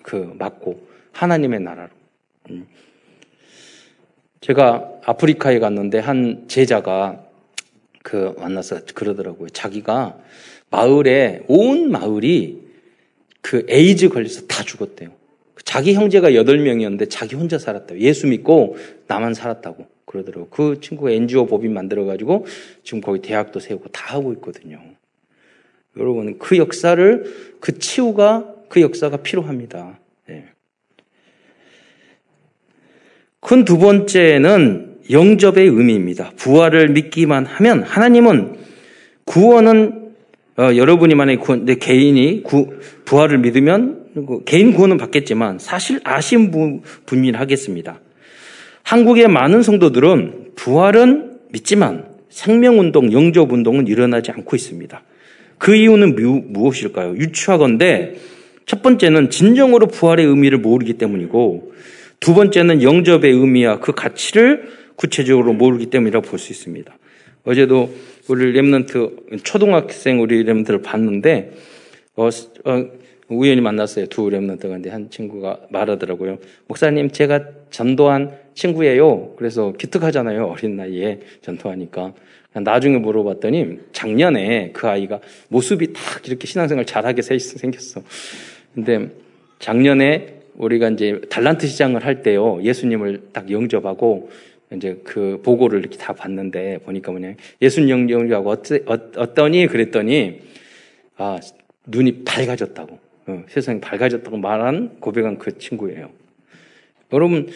그 0.02 0.34
막고 0.38 0.86
하나님의 1.12 1.60
나라로. 1.60 1.90
음. 2.50 2.66
제가 4.40 5.00
아프리카에 5.04 5.60
갔는데 5.60 6.00
한 6.00 6.44
제자가 6.48 7.24
그 8.02 8.34
만나서 8.38 8.84
그러더라고요. 8.94 9.48
자기가 9.50 10.18
마을에 10.70 11.44
온 11.48 11.90
마을이 11.90 12.62
그 13.40 13.66
에이즈 13.68 14.08
걸려서 14.08 14.46
다 14.46 14.62
죽었대요. 14.62 15.10
자기 15.64 15.94
형제가 15.94 16.30
8명이었는데 16.30 17.08
자기 17.10 17.36
혼자 17.36 17.58
살았다고. 17.58 18.00
예수 18.00 18.26
믿고 18.26 18.76
나만 19.06 19.34
살았다고 19.34 19.86
그러더라고요. 20.06 20.48
그 20.50 20.80
친구가 20.80 21.10
NGO 21.10 21.46
법인 21.46 21.72
만들어 21.72 22.04
가지고 22.04 22.46
지금 22.82 23.00
거기 23.00 23.20
대학도 23.20 23.60
세우고 23.60 23.88
다 23.88 24.14
하고 24.14 24.32
있거든요. 24.34 24.80
여러분, 25.96 26.38
그 26.38 26.56
역사를, 26.56 27.56
그 27.60 27.78
치유가, 27.78 28.54
그 28.68 28.80
역사가 28.80 29.18
필요합니다. 29.18 29.98
네. 30.26 30.46
큰두 33.40 33.78
번째는 33.78 34.91
영접의 35.10 35.66
의미입니다. 35.66 36.32
부활을 36.36 36.88
믿기만 36.88 37.46
하면 37.46 37.82
하나님은 37.82 38.56
구원은 39.24 40.02
어, 40.58 40.76
여러분이만의 40.76 41.38
구원, 41.38 41.64
내 41.64 41.76
개인이 41.76 42.42
구, 42.42 42.74
부활을 43.04 43.38
믿으면 43.38 44.04
그 44.14 44.44
개인 44.44 44.74
구원은 44.74 44.98
받겠지만 44.98 45.58
사실 45.58 46.00
아쉬운 46.04 46.82
분일 47.06 47.36
하겠습니다. 47.36 48.00
한국의 48.82 49.28
많은 49.28 49.62
성도들은 49.62 50.52
부활은 50.56 51.38
믿지만 51.50 52.06
생명운동, 52.28 53.12
영접운동은 53.12 53.86
일어나지 53.86 54.30
않고 54.30 54.56
있습니다. 54.56 55.02
그 55.58 55.74
이유는 55.74 56.16
무엇일까요? 56.52 57.16
유추하건데 57.16 58.16
첫 58.66 58.82
번째는 58.82 59.30
진정으로 59.30 59.86
부활의 59.86 60.26
의미를 60.26 60.58
모르기 60.58 60.94
때문이고 60.94 61.72
두 62.20 62.34
번째는 62.34 62.82
영접의 62.82 63.32
의미와 63.32 63.80
그 63.80 63.92
가치를 63.92 64.81
구체적으로 65.02 65.52
모르기 65.52 65.86
때문이라고 65.86 66.24
볼 66.26 66.38
수 66.38 66.52
있습니다. 66.52 66.96
어제도 67.44 67.92
우리 68.28 68.52
Remnant 68.52 69.42
초등학생 69.42 70.20
우리 70.20 70.44
Remnant를 70.44 70.82
봤는데 70.84 71.52
어, 72.14 72.28
어, 72.28 72.86
우연히 73.28 73.60
만났어요. 73.60 74.06
두 74.06 74.28
Remnant가 74.30 74.68
근데 74.68 74.90
한 74.90 75.10
친구가 75.10 75.62
말하더라고요. 75.70 76.38
목사님 76.68 77.10
제가 77.10 77.44
전도한 77.70 78.38
친구예요. 78.54 79.34
그래서 79.36 79.72
기특하잖아요. 79.72 80.44
어린 80.46 80.76
나이에 80.76 81.20
전도하니까. 81.40 82.14
나중에 82.54 82.98
물어봤더니 82.98 83.78
작년에 83.92 84.70
그 84.72 84.86
아이가 84.86 85.20
모습이 85.48 85.94
딱 85.94 86.28
이렇게 86.28 86.46
신앙생활 86.46 86.84
잘하게 86.84 87.22
생겼어. 87.22 88.02
근데 88.74 89.08
작년에 89.58 90.42
우리가 90.54 90.90
이제 90.90 91.20
달란트 91.30 91.66
시장을 91.66 92.04
할 92.04 92.22
때요. 92.22 92.60
예수님을 92.62 93.22
딱 93.32 93.50
영접하고 93.50 94.30
이제 94.76 95.00
그 95.04 95.40
보고를 95.42 95.80
이렇게 95.80 95.96
다 95.98 96.12
봤는데 96.12 96.78
보니까 96.84 97.12
뭐냐 97.12 97.34
예수님 97.60 98.10
영접하고 98.10 98.50
어떠, 98.50 98.76
어떠니 99.16 99.66
그랬더니 99.66 100.40
아 101.16 101.38
눈이 101.86 102.24
밝아졌다고 102.24 102.98
어, 103.26 103.44
세상이 103.48 103.80
밝아졌다고 103.80 104.36
말한 104.36 104.96
고백한 105.00 105.38
그 105.38 105.58
친구예요. 105.58 106.10
여러분 107.12 107.48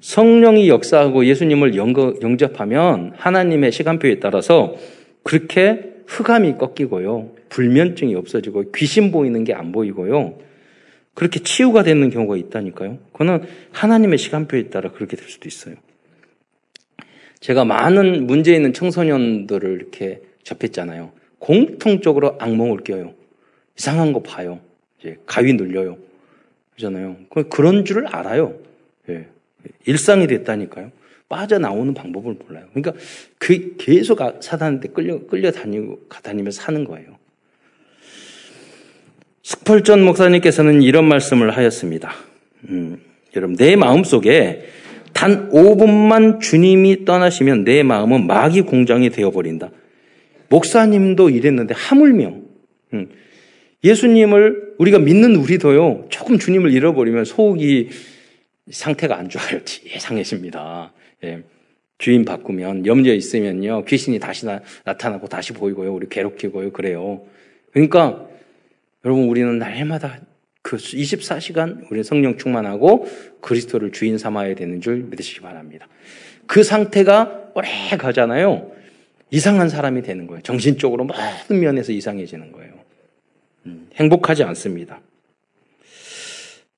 성령이 0.00 0.68
역사하고 0.68 1.26
예수님을 1.26 1.74
영접하면 1.76 3.12
하나님의 3.16 3.72
시간표에 3.72 4.18
따라서 4.18 4.76
그렇게 5.22 5.90
흑암이 6.06 6.54
꺾이고요. 6.56 7.32
불면증이 7.50 8.14
없어지고 8.14 8.72
귀신 8.72 9.10
보이는 9.12 9.44
게 9.44 9.52
안 9.52 9.72
보이고요. 9.72 10.38
그렇게 11.14 11.40
치유가 11.40 11.82
되는 11.82 12.08
경우가 12.08 12.36
있다니까요. 12.36 12.98
그거는 13.12 13.42
하나님의 13.72 14.16
시간표에 14.18 14.68
따라 14.68 14.90
그렇게 14.90 15.16
될 15.16 15.28
수도 15.28 15.48
있어요. 15.48 15.74
제가 17.40 17.64
많은 17.64 18.26
문제 18.26 18.54
있는 18.54 18.72
청소년들을 18.72 19.72
이렇게 19.72 20.20
접했잖아요. 20.44 21.12
공통적으로 21.38 22.36
악몽을 22.38 22.78
껴요. 22.84 23.14
이상한 23.78 24.12
거 24.12 24.22
봐요. 24.22 24.60
이제 24.98 25.16
가위 25.26 25.54
눌려요. 25.54 25.96
그러잖아요. 26.74 27.16
그런 27.48 27.84
줄을 27.84 28.06
알아요. 28.06 28.58
예. 29.08 29.26
일상이 29.86 30.26
됐다니까요. 30.26 30.92
빠져나오는 31.28 31.94
방법을 31.94 32.36
몰라요. 32.46 32.66
그러니까 32.74 32.92
그 33.38 33.76
계속 33.78 34.18
사단한테 34.40 34.88
끌려, 34.88 35.20
끌려 35.26 35.50
다니고, 35.50 36.00
다니면서 36.22 36.60
사는 36.60 36.84
거예요. 36.84 37.16
스펄전 39.42 40.02
목사님께서는 40.02 40.82
이런 40.82 41.06
말씀을 41.06 41.56
하였습니다. 41.56 42.12
음, 42.68 43.00
여러분, 43.36 43.56
내 43.56 43.76
마음 43.76 44.04
속에 44.04 44.66
단 45.20 45.50
5분만 45.50 46.40
주님이 46.40 47.04
떠나시면 47.04 47.64
내 47.64 47.82
마음은 47.82 48.26
마귀 48.26 48.62
공장이 48.62 49.10
되어버린다. 49.10 49.70
목사님도 50.48 51.28
이랬는데 51.28 51.74
하물며 51.74 52.36
음, 52.94 53.10
예수님을 53.84 54.76
우리가 54.78 54.98
믿는 54.98 55.36
우리도요 55.36 56.06
조금 56.08 56.38
주님을 56.38 56.72
잃어버리면 56.72 57.26
속이 57.26 57.90
상태가 58.70 59.18
안 59.18 59.28
좋아요. 59.28 59.60
예상해집니다. 59.94 60.94
예. 61.24 61.42
주인 61.98 62.24
바꾸면 62.24 62.86
염려 62.86 63.12
있으면요 63.12 63.84
귀신이 63.84 64.18
다시 64.20 64.46
나, 64.46 64.62
타나고 64.96 65.28
다시 65.28 65.52
보이고요 65.52 65.92
우리 65.92 66.08
괴롭히고요 66.08 66.72
그래요. 66.72 67.20
그러니까 67.72 68.26
여러분 69.04 69.28
우리는 69.28 69.58
날마다 69.58 70.18
그 70.62 70.76
24시간 70.76 71.90
우리 71.90 72.04
성령 72.04 72.36
충만하고 72.36 73.06
그리스도를 73.40 73.92
주인 73.92 74.18
삼아야 74.18 74.54
되는 74.54 74.80
줄 74.80 74.96
믿으시기 74.96 75.40
바랍니다. 75.40 75.88
그 76.46 76.62
상태가 76.62 77.52
오래 77.54 77.68
가잖아요. 77.96 78.72
이상한 79.30 79.68
사람이 79.68 80.02
되는 80.02 80.26
거예요. 80.26 80.42
정신적으로 80.42 81.04
모든 81.04 81.60
면에서 81.60 81.92
이상해지는 81.92 82.52
거예요. 82.52 82.72
음, 83.66 83.88
행복하지 83.94 84.42
않습니다. 84.44 85.00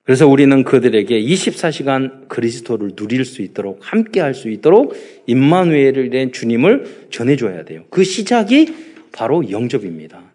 그래서 0.03 0.27
우리는 0.27 0.63
그들에게 0.63 1.21
24시간 1.21 2.27
그리스도를 2.27 2.91
누릴 2.95 3.23
수 3.23 3.41
있도록 3.41 3.79
함께 3.81 4.19
할 4.19 4.33
수 4.33 4.49
있도록 4.49 4.95
임마누엘을 5.27 6.09
낸 6.09 6.31
주님을 6.31 7.07
전해줘야 7.09 7.63
돼요. 7.63 7.85
그 7.89 8.03
시작이 8.03 8.73
바로 9.13 9.49
영접입니다. 9.49 10.32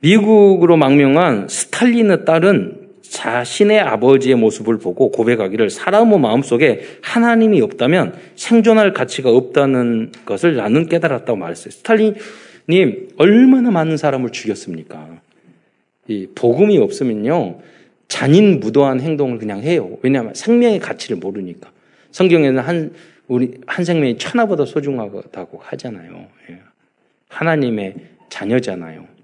미국으로 0.00 0.76
망명한 0.76 1.48
스탈린의 1.48 2.24
딸은 2.24 2.88
자신의 3.02 3.80
아버지의 3.80 4.36
모습을 4.36 4.78
보고 4.78 5.10
고백하기를 5.10 5.70
사람의 5.70 6.20
마음속에 6.20 6.82
하나님이 7.02 7.60
없다면 7.62 8.14
생존할 8.36 8.92
가치가 8.92 9.30
없다는 9.30 10.12
것을 10.26 10.56
나는 10.56 10.86
깨달았다고 10.86 11.36
말했어요. 11.36 11.70
스탈린이 11.70 13.08
얼마나 13.16 13.70
많은 13.70 13.96
사람을 13.96 14.30
죽였습니까? 14.30 15.20
이 16.06 16.28
복음이 16.34 16.78
없으면요. 16.78 17.60
잔인 18.08 18.60
무도한 18.60 19.00
행동을 19.00 19.38
그냥 19.38 19.62
해요. 19.62 19.98
왜냐하면 20.02 20.34
생명의 20.34 20.78
가치를 20.78 21.16
모르니까. 21.16 21.70
성경에는 22.10 22.62
한 22.62 22.92
우리 23.26 23.60
한 23.66 23.84
생명이 23.84 24.16
천하보다 24.16 24.64
소중하다고 24.64 25.60
하잖아요. 25.62 26.26
예. 26.50 26.58
하나님의 27.28 27.94
자녀잖아요. 28.30 29.17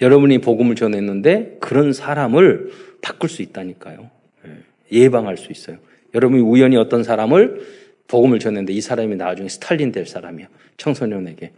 여러분이 0.00 0.38
복음을 0.38 0.74
전했는데 0.74 1.58
그런 1.60 1.92
사람을 1.92 2.72
바꿀 3.02 3.28
수 3.28 3.42
있다니까요. 3.42 4.10
예, 4.46 4.56
예방할 4.90 5.36
수 5.36 5.52
있어요. 5.52 5.78
여러분이 6.14 6.42
우연히 6.42 6.76
어떤 6.76 7.02
사람을 7.02 7.66
복음을 8.08 8.38
전했는데 8.38 8.72
이 8.72 8.80
사람이 8.80 9.16
나중에 9.16 9.48
스탈린 9.48 9.92
될 9.92 10.06
사람이야. 10.06 10.48
청소년에게. 10.76 11.52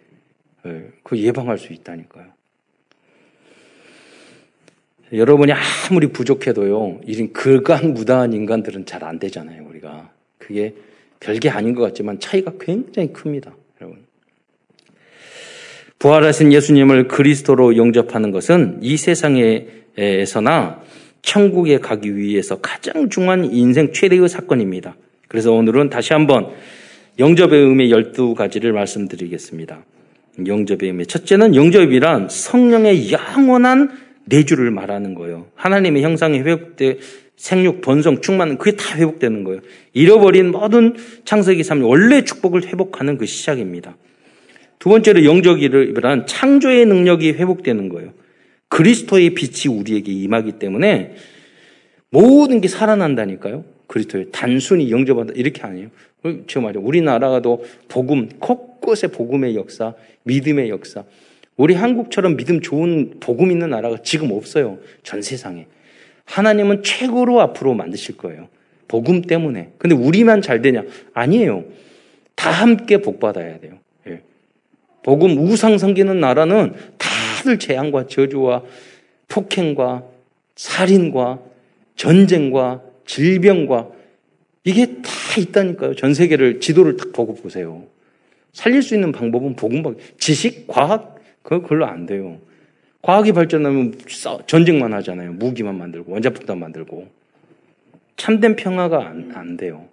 예, 0.67 0.89
그 1.03 1.19
예방할 1.19 1.59
수 1.59 1.73
있다니까요. 1.73 2.27
여러분이 5.13 5.53
아무리 5.53 6.09
부족해도요, 6.09 7.01
이런 7.05 7.33
극악무다한 7.33 8.33
인간들은 8.33 8.87
잘 8.87 9.05
안 9.05 9.19
되잖아요, 9.19 9.65
우리가. 9.69 10.11
그게 10.39 10.75
별게 11.21 11.51
아닌 11.51 11.75
것 11.75 11.83
같지만 11.83 12.19
차이가 12.19 12.53
굉장히 12.59 13.13
큽니다. 13.13 13.55
부활하신 16.05 16.53
예수님을 16.53 17.09
그리스도로 17.09 17.79
영접하는 17.79 18.31
것은 18.31 18.79
이 18.83 18.99
세상에서나 18.99 20.83
천국에 21.23 21.79
가기 21.79 22.15
위해서 22.19 22.61
가장 22.61 23.09
중요한 23.09 23.47
인생 23.47 23.91
최대의 23.91 24.29
사건입니다. 24.29 24.97
그래서 25.29 25.53
오늘은 25.53 25.89
다시 25.89 26.13
한번 26.13 26.49
영접의 27.19 27.59
의미 27.59 27.89
12가지를 27.89 28.73
말씀드리겠습니다. 28.73 29.83
영접의 30.47 30.91
의미. 30.91 31.07
첫째는 31.07 31.55
영접이란 31.55 32.29
성령의 32.29 33.11
영원한 33.11 33.91
내주를 34.27 34.71
말하는 34.71 35.15
거예요. 35.15 35.47
하나님의 35.55 36.03
형상이 36.03 36.41
회복돼 36.41 36.99
생육, 37.37 37.81
번성, 37.81 38.21
충만, 38.21 38.59
그게 38.59 38.77
다 38.77 38.99
회복되는 38.99 39.43
거예요. 39.45 39.61
잃어버린 39.95 40.51
모든 40.51 40.97
창세기 41.25 41.63
3년, 41.63 41.89
원래 41.89 42.25
축복을 42.25 42.67
회복하는 42.67 43.17
그 43.17 43.25
시작입니다. 43.25 43.97
두 44.85 44.91
번째로 44.91 45.25
영적이란 45.25 46.27
창조의 46.27 46.85
능력이 46.85 47.33
회복되는 47.33 47.89
거예요. 47.89 48.13
그리스도의 48.69 49.31
빛이 49.31 49.75
우리에게 49.75 50.13
임하기 50.13 50.59
때문에 50.59 51.15
모든 52.11 52.61
게 52.61 52.69
살아난다니까요. 52.69 53.65
그리스도의 53.87 54.27
단순히 54.31 54.91
영접한다 54.91 55.33
이렇게 55.37 55.63
아니에요. 55.63 55.89
저 56.49 56.61
말이에요. 56.61 56.87
우리나라가도 56.87 57.65
복음, 57.89 58.29
곳곳에 58.39 59.07
복음의 59.07 59.57
역사, 59.57 59.95
믿음의 60.25 60.69
역사. 60.69 61.05
우리 61.57 61.73
한국처럼 61.73 62.37
믿음 62.37 62.61
좋은 62.61 63.15
복음 63.21 63.53
있는 63.53 63.71
나라가 63.71 63.97
지금 64.03 64.33
없어요. 64.33 64.81
전 65.03 65.23
세상에. 65.23 65.67
하나님은 66.27 66.83
최고로 66.83 67.41
앞으로 67.41 67.73
만드실 67.73 68.19
거예요. 68.19 68.49
복음 68.87 69.23
때문에. 69.23 69.71
근데 69.79 69.97
우리만 69.97 70.43
잘 70.43 70.61
되냐? 70.61 70.85
아니에요. 71.15 71.65
다 72.35 72.51
함께 72.51 72.99
복 72.99 73.19
받아야 73.19 73.59
돼요. 73.61 73.79
예. 75.05 75.07
복음 75.07 75.39
우상 75.39 75.79
섬기는 75.79 76.19
나라는 76.19 76.75
다들 76.99 77.59
재앙과 77.59 78.07
저주와 78.07 78.63
폭행과 79.29 80.05
살인과 80.57 81.41
전쟁과 81.97 82.83
질병과 83.07 83.91
이게 84.65 84.87
다 85.03 85.11
있다니까요. 85.39 85.95
전 85.95 86.15
세계를 86.15 86.61
지도를 86.61 86.97
딱 86.97 87.13
보고 87.13 87.35
보세요. 87.35 87.85
살릴 88.53 88.83
수 88.83 88.95
있는 88.95 89.13
방법은 89.13 89.57
복음밖에 89.57 89.99
지식, 90.19 90.67
과학 90.67 91.17
그거 91.43 91.67
별로 91.67 91.87
안 91.87 92.07
돼요. 92.07 92.39
과학이 93.03 93.33
발전하면 93.33 93.95
전쟁만 94.47 94.95
하잖아요. 94.95 95.35
무기만 95.35 95.77
만들고 95.77 96.13
원자폭탄 96.13 96.59
만들고 96.59 97.07
참된 98.17 98.57
평화가 98.57 99.07
안, 99.07 99.33
안 99.35 99.57
돼요. 99.59 99.87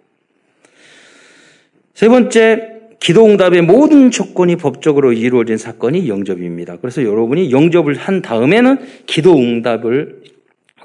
세 1.92 2.08
번째 2.08 2.71
기도응답의 3.02 3.62
모든 3.62 4.12
조건이 4.12 4.54
법적으로 4.54 5.12
이루어진 5.12 5.56
사건이 5.56 6.08
영접입니다. 6.08 6.76
그래서 6.76 7.02
여러분이 7.02 7.50
영접을 7.50 7.96
한 7.96 8.22
다음에는 8.22 9.06
기도응답을 9.06 10.22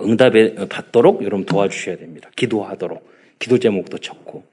응답에 0.01 0.56
받도록 0.67 1.23
여러분 1.23 1.45
도와주셔야 1.45 1.97
됩니다. 1.97 2.32
기도하도록 2.36 3.08
기도 3.38 3.60
제목도 3.60 3.99
적고 3.99 4.43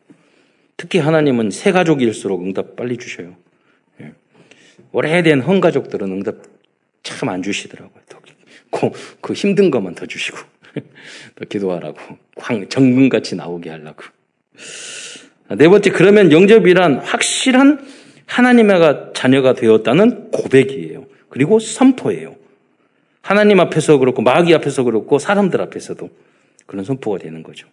특히 0.77 0.99
하나님은 0.99 1.51
새 1.51 1.73
가족일수록 1.73 2.43
응답 2.43 2.77
빨리 2.77 2.99
주셔요. 2.99 3.35
예. 4.03 4.13
오래된 4.93 5.41
헌 5.41 5.61
가족들은 5.61 6.13
응답 6.13 6.37
참 7.03 7.31
안 7.31 7.43
주시더라고요. 7.43 8.03
그, 8.71 8.91
그 9.21 9.33
힘든 9.33 9.71
것만 9.71 9.95
더 9.95 10.05
주시고 10.05 10.37
더 11.37 11.45
기도하라고 11.49 11.99
황 12.37 12.69
정금같이 12.69 13.37
나오게 13.37 13.71
하려고. 13.71 14.05
네 15.57 15.69
번째 15.69 15.91
그러면 15.91 16.33
영접이란 16.33 16.99
확실한 16.99 17.85
하나님의 18.27 19.11
자녀가 19.15 19.55
되었다는 19.55 20.31
고백이에요. 20.31 21.07
그리고 21.29 21.59
선포예요. 21.59 22.37
하나님 23.21 23.61
앞에서 23.61 23.99
그렇고 23.99 24.23
마귀 24.23 24.55
앞에서 24.55 24.83
그렇고 24.85 25.19
사람들 25.19 25.61
앞에서도 25.61 26.09
그런 26.67 26.85
선포가 26.85 27.19
되는 27.19 27.43
거죠. 27.43 27.67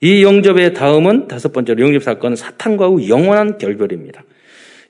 이 0.00 0.22
영접의 0.22 0.74
다음은 0.74 1.28
다섯 1.28 1.52
번째로 1.52 1.82
영접 1.82 2.02
사건은 2.02 2.36
사탄과의 2.36 3.08
영원한 3.08 3.58
결별입니다. 3.58 4.24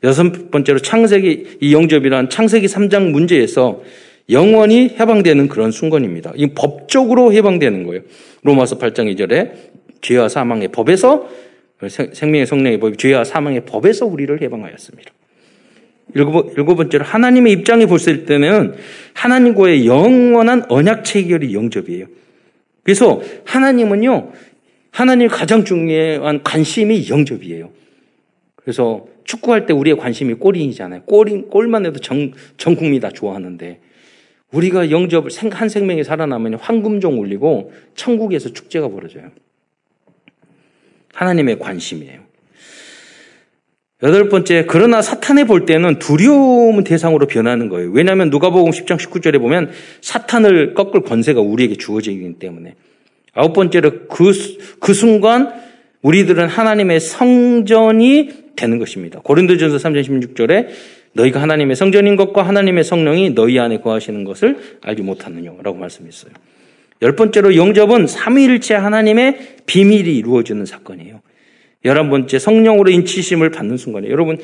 여섯 0.02 0.50
번째로 0.50 0.78
창세기 0.78 1.58
이 1.60 1.74
영접이란 1.74 2.28
창세기 2.28 2.66
3장 2.66 3.10
문제에서 3.10 3.82
영원히 4.30 4.88
해방되는 4.98 5.48
그런 5.48 5.70
순간입니다. 5.70 6.32
이 6.36 6.48
법적으로 6.48 7.32
해방되는 7.32 7.84
거예요. 7.84 8.02
로마서 8.42 8.78
8장 8.78 9.14
2절에 9.14 9.52
죄와 10.02 10.28
사망의 10.28 10.68
법에서 10.68 11.28
생명의 11.88 12.46
성령의 12.46 12.80
법, 12.80 12.98
죄와 12.98 13.24
사망의 13.24 13.66
법에서 13.66 14.06
우리를 14.06 14.40
해방하였습니다. 14.40 15.12
일곱, 16.14 16.56
일곱 16.56 16.76
번째로 16.76 17.04
하나님의 17.04 17.52
입장에 17.52 17.86
볼을 17.86 18.24
때는 18.26 18.74
하나님과의 19.14 19.86
영원한 19.86 20.64
언약 20.68 21.04
체결이 21.04 21.54
영접이에요. 21.54 22.06
그래서 22.82 23.20
하나님은요, 23.44 24.32
하나님 24.90 25.28
가장 25.28 25.64
중요한 25.64 26.42
관심이 26.42 27.08
영접이에요. 27.10 27.70
그래서 28.54 29.06
축구할 29.24 29.66
때 29.66 29.72
우리의 29.72 29.96
관심이 29.96 30.34
골인이잖아요. 30.34 31.02
골인, 31.02 31.48
골만 31.48 31.84
해도 31.84 31.98
전, 31.98 32.32
전 32.56 32.76
국민이 32.76 33.00
다 33.00 33.10
좋아하는데 33.10 33.80
우리가 34.52 34.90
영접을 34.90 35.30
한 35.50 35.68
생명이 35.68 36.04
살아나면 36.04 36.54
황금종 36.54 37.20
울리고 37.20 37.72
천국에서 37.94 38.52
축제가 38.52 38.88
벌어져요. 38.88 39.30
하나님의 41.16 41.58
관심이에요. 41.58 42.20
여덟 44.02 44.28
번째, 44.28 44.66
그러나 44.68 45.00
사탄에 45.00 45.44
볼 45.44 45.64
때는 45.64 45.98
두려움 45.98 46.84
대상으로 46.84 47.26
변하는 47.26 47.70
거예요. 47.70 47.90
왜냐하면 47.90 48.28
누가복음 48.28 48.70
10장 48.70 48.98
19절에 48.98 49.40
보면 49.40 49.70
사탄을 50.02 50.74
꺾을 50.74 51.00
권세가 51.00 51.40
우리에게 51.40 51.76
주어지기 51.76 52.34
때문에. 52.38 52.74
아홉 53.32 53.54
번째로 53.54 54.06
그, 54.08 54.32
그 54.80 54.92
순간 54.92 55.54
우리들은 56.02 56.46
하나님의 56.46 57.00
성전이 57.00 58.54
되는 58.54 58.78
것입니다. 58.78 59.20
고린도전서 59.20 59.78
3장 59.78 60.04
16절에 60.04 60.68
너희가 61.14 61.40
하나님의 61.40 61.76
성전인 61.76 62.16
것과 62.16 62.42
하나님의 62.42 62.84
성령이 62.84 63.30
너희 63.30 63.58
안에 63.58 63.80
거하시는 63.80 64.24
것을 64.24 64.58
알지 64.82 65.02
못하느냐라고 65.02 65.78
말씀했어요. 65.78 66.32
열 67.02 67.14
번째로 67.16 67.56
영접은 67.56 68.06
삼위일체 68.06 68.74
하나님의 68.74 69.56
비밀이 69.66 70.16
이루어지는 70.16 70.66
사건이에요. 70.66 71.20
열한 71.84 72.10
번째 72.10 72.38
성령으로 72.38 72.90
인치심을 72.90 73.50
받는 73.50 73.76
순간에 73.76 74.08
여러분 74.08 74.38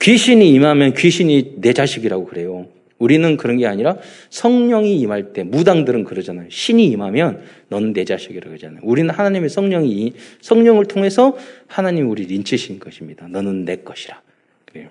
귀신이 0.00 0.50
임하면 0.50 0.94
귀신이 0.94 1.54
내 1.58 1.72
자식이라고 1.72 2.26
그래요. 2.26 2.66
우리는 2.98 3.36
그런 3.36 3.58
게 3.58 3.66
아니라 3.66 3.96
성령이 4.30 4.96
임할 5.00 5.32
때 5.32 5.42
무당들은 5.42 6.04
그러잖아요. 6.04 6.46
신이 6.50 6.86
임하면 6.86 7.42
너는 7.68 7.92
내 7.92 8.04
자식이라고 8.04 8.48
그러잖아요. 8.48 8.80
우리는 8.84 9.10
하나님의 9.10 9.48
성령이 9.48 10.12
성령을 10.40 10.86
통해서 10.86 11.36
하나님 11.66 12.10
우리 12.10 12.22
인치신 12.22 12.78
것입니다. 12.78 13.26
너는 13.28 13.64
내 13.64 13.76
것이라. 13.76 14.20
그래요. 14.66 14.88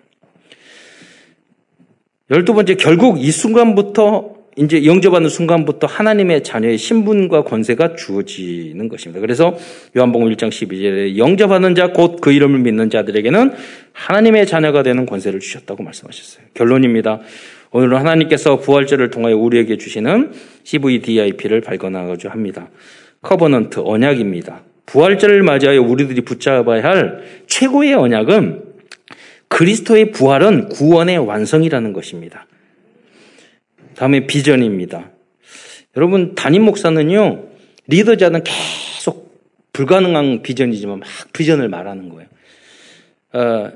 열두 2.29 2.53
번째 2.53 2.75
결국 2.75 3.23
이 3.23 3.31
순간부터 3.31 4.40
이제 4.57 4.85
영접하는 4.85 5.29
순간부터 5.29 5.87
하나님의 5.87 6.43
자녀의 6.43 6.77
신분과 6.77 7.43
권세가 7.45 7.95
주어지는 7.95 8.89
것입니다. 8.89 9.21
그래서 9.21 9.57
요한복음 9.95 10.29
1장 10.33 10.49
12절에 10.49 11.17
영접하는 11.17 11.73
자 11.73 11.93
곧 11.93 12.19
그 12.21 12.31
이름을 12.33 12.59
믿는 12.59 12.89
자들에게는 12.89 13.53
하나님의 13.93 14.45
자녀가 14.47 14.83
되는 14.83 15.05
권세를 15.05 15.39
주셨다고 15.39 15.83
말씀하셨어요. 15.83 16.45
결론입니다. 16.53 17.21
오늘은 17.71 17.97
하나님께서 17.97 18.59
부활절을 18.59 19.09
통하여 19.11 19.37
우리에게 19.37 19.77
주시는 19.77 20.33
CVDIP를 20.63 21.61
발견하고자 21.61 22.29
합니다. 22.29 22.69
Covenant 23.21 23.79
언약입니다. 23.85 24.63
부활절을 24.85 25.43
맞이하여 25.43 25.81
우리들이 25.81 26.21
붙잡아야 26.21 26.83
할 26.83 27.21
최고의 27.47 27.93
언약은 27.93 28.63
그리스도의 29.47 30.11
부활은 30.11 30.67
구원의 30.69 31.19
완성이라는 31.19 31.93
것입니다. 31.93 32.45
다음에 33.95 34.27
비전입니다. 34.27 35.11
여러분 35.97 36.35
담임 36.35 36.63
목사는요 36.63 37.47
리더자는 37.87 38.43
계속 38.43 39.41
불가능한 39.73 40.41
비전이지만 40.41 40.99
막 40.99 41.07
비전을 41.33 41.69
말하는 41.69 42.09
거예요. 42.09 42.29
어, 43.33 43.71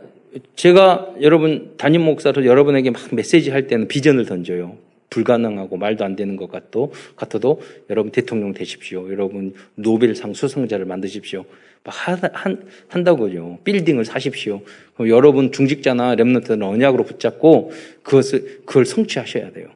제가 0.55 1.15
여러분 1.21 1.73
담임 1.77 2.01
목사로 2.01 2.45
여러분에게 2.45 2.91
막 2.91 3.01
메시지 3.11 3.51
할 3.51 3.67
때는 3.67 3.87
비전을 3.87 4.25
던져요. 4.25 4.77
불가능하고 5.09 5.77
말도 5.77 6.03
안 6.03 6.15
되는 6.15 6.35
것 6.35 6.51
같도 6.51 6.93
같아도 7.15 7.61
여러분 7.89 8.11
대통령 8.11 8.53
되십시오. 8.53 9.09
여러분 9.11 9.53
노벨상 9.75 10.33
수상자를 10.33 10.85
만드십시오. 10.85 11.45
막 11.83 11.91
하, 11.95 12.19
한, 12.33 12.67
한다고요. 12.89 13.59
빌딩을 13.63 14.03
사십시오. 14.03 14.61
그럼 14.95 15.09
여러분 15.09 15.51
중직자나 15.51 16.15
랩런트는 16.15 16.63
언약으로 16.63 17.05
붙잡고 17.05 17.71
그것을 18.03 18.61
그걸 18.65 18.85
성취하셔야 18.85 19.51
돼요. 19.51 19.67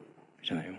그렇잖아요. 0.50 0.74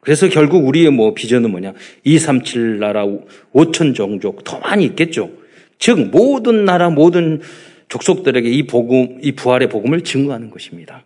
그래서 0.00 0.28
결국 0.28 0.66
우리의 0.66 0.90
뭐 0.90 1.14
비전은 1.14 1.50
뭐냐? 1.50 1.74
237 2.04 2.78
나라 2.78 3.06
5천 3.52 3.94
종족 3.94 4.44
더 4.44 4.58
많이 4.58 4.84
있겠죠. 4.84 5.30
즉 5.78 6.10
모든 6.10 6.64
나라 6.64 6.90
모든 6.90 7.40
족속들에게 7.88 8.48
이 8.48 8.66
복음, 8.66 9.18
이 9.22 9.32
부활의 9.32 9.68
복음을 9.68 10.02
증거하는 10.02 10.50
것입니다. 10.50 11.04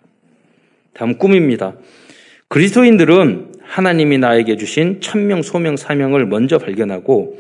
다음 0.92 1.18
꿈입니다. 1.18 1.76
그리스도인들은 2.49 3.55
하나님이 3.62 4.18
나에게 4.18 4.57
주신 4.57 5.01
천명, 5.01 5.42
소명, 5.42 5.76
사명을 5.76 6.26
먼저 6.26 6.59
발견하고 6.59 7.38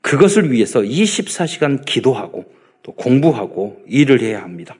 그것을 0.00 0.52
위해서 0.52 0.80
24시간 0.80 1.84
기도하고 1.84 2.44
또 2.82 2.92
공부하고 2.92 3.82
일을 3.88 4.20
해야 4.20 4.42
합니다. 4.42 4.76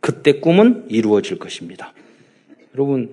그때 0.00 0.40
꿈은 0.40 0.86
이루어질 0.88 1.38
것입니다. 1.38 1.92
여러분, 2.74 3.12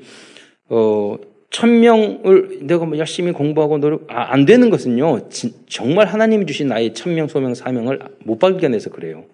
어, 0.69 1.17
천 1.49 1.79
명을 1.79 2.59
내가 2.61 2.85
뭐 2.85 2.97
열심히 2.97 3.31
공부하고 3.31 3.79
노력 3.79 4.05
아, 4.07 4.33
안 4.33 4.45
되는 4.45 4.69
것은요. 4.69 5.29
진, 5.29 5.51
정말 5.67 6.07
하나님이 6.07 6.45
주신 6.45 6.67
나의 6.67 6.93
천명 6.93 7.27
소명 7.27 7.55
사명을 7.55 7.99
못 8.23 8.37
발견해서 8.37 8.91
그래요. 8.91 9.25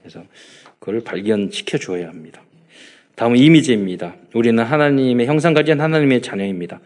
그래서 0.00 0.22
그걸 0.78 1.00
발견시켜 1.00 1.78
줘야 1.78 2.08
합니다. 2.08 2.42
다음은 3.14 3.36
이미지입니다. 3.36 4.16
우리는 4.34 4.62
하나님의 4.62 5.26
형상 5.26 5.54
가진 5.54 5.80
하나님의 5.80 6.22
자녀입니다. 6.22 6.80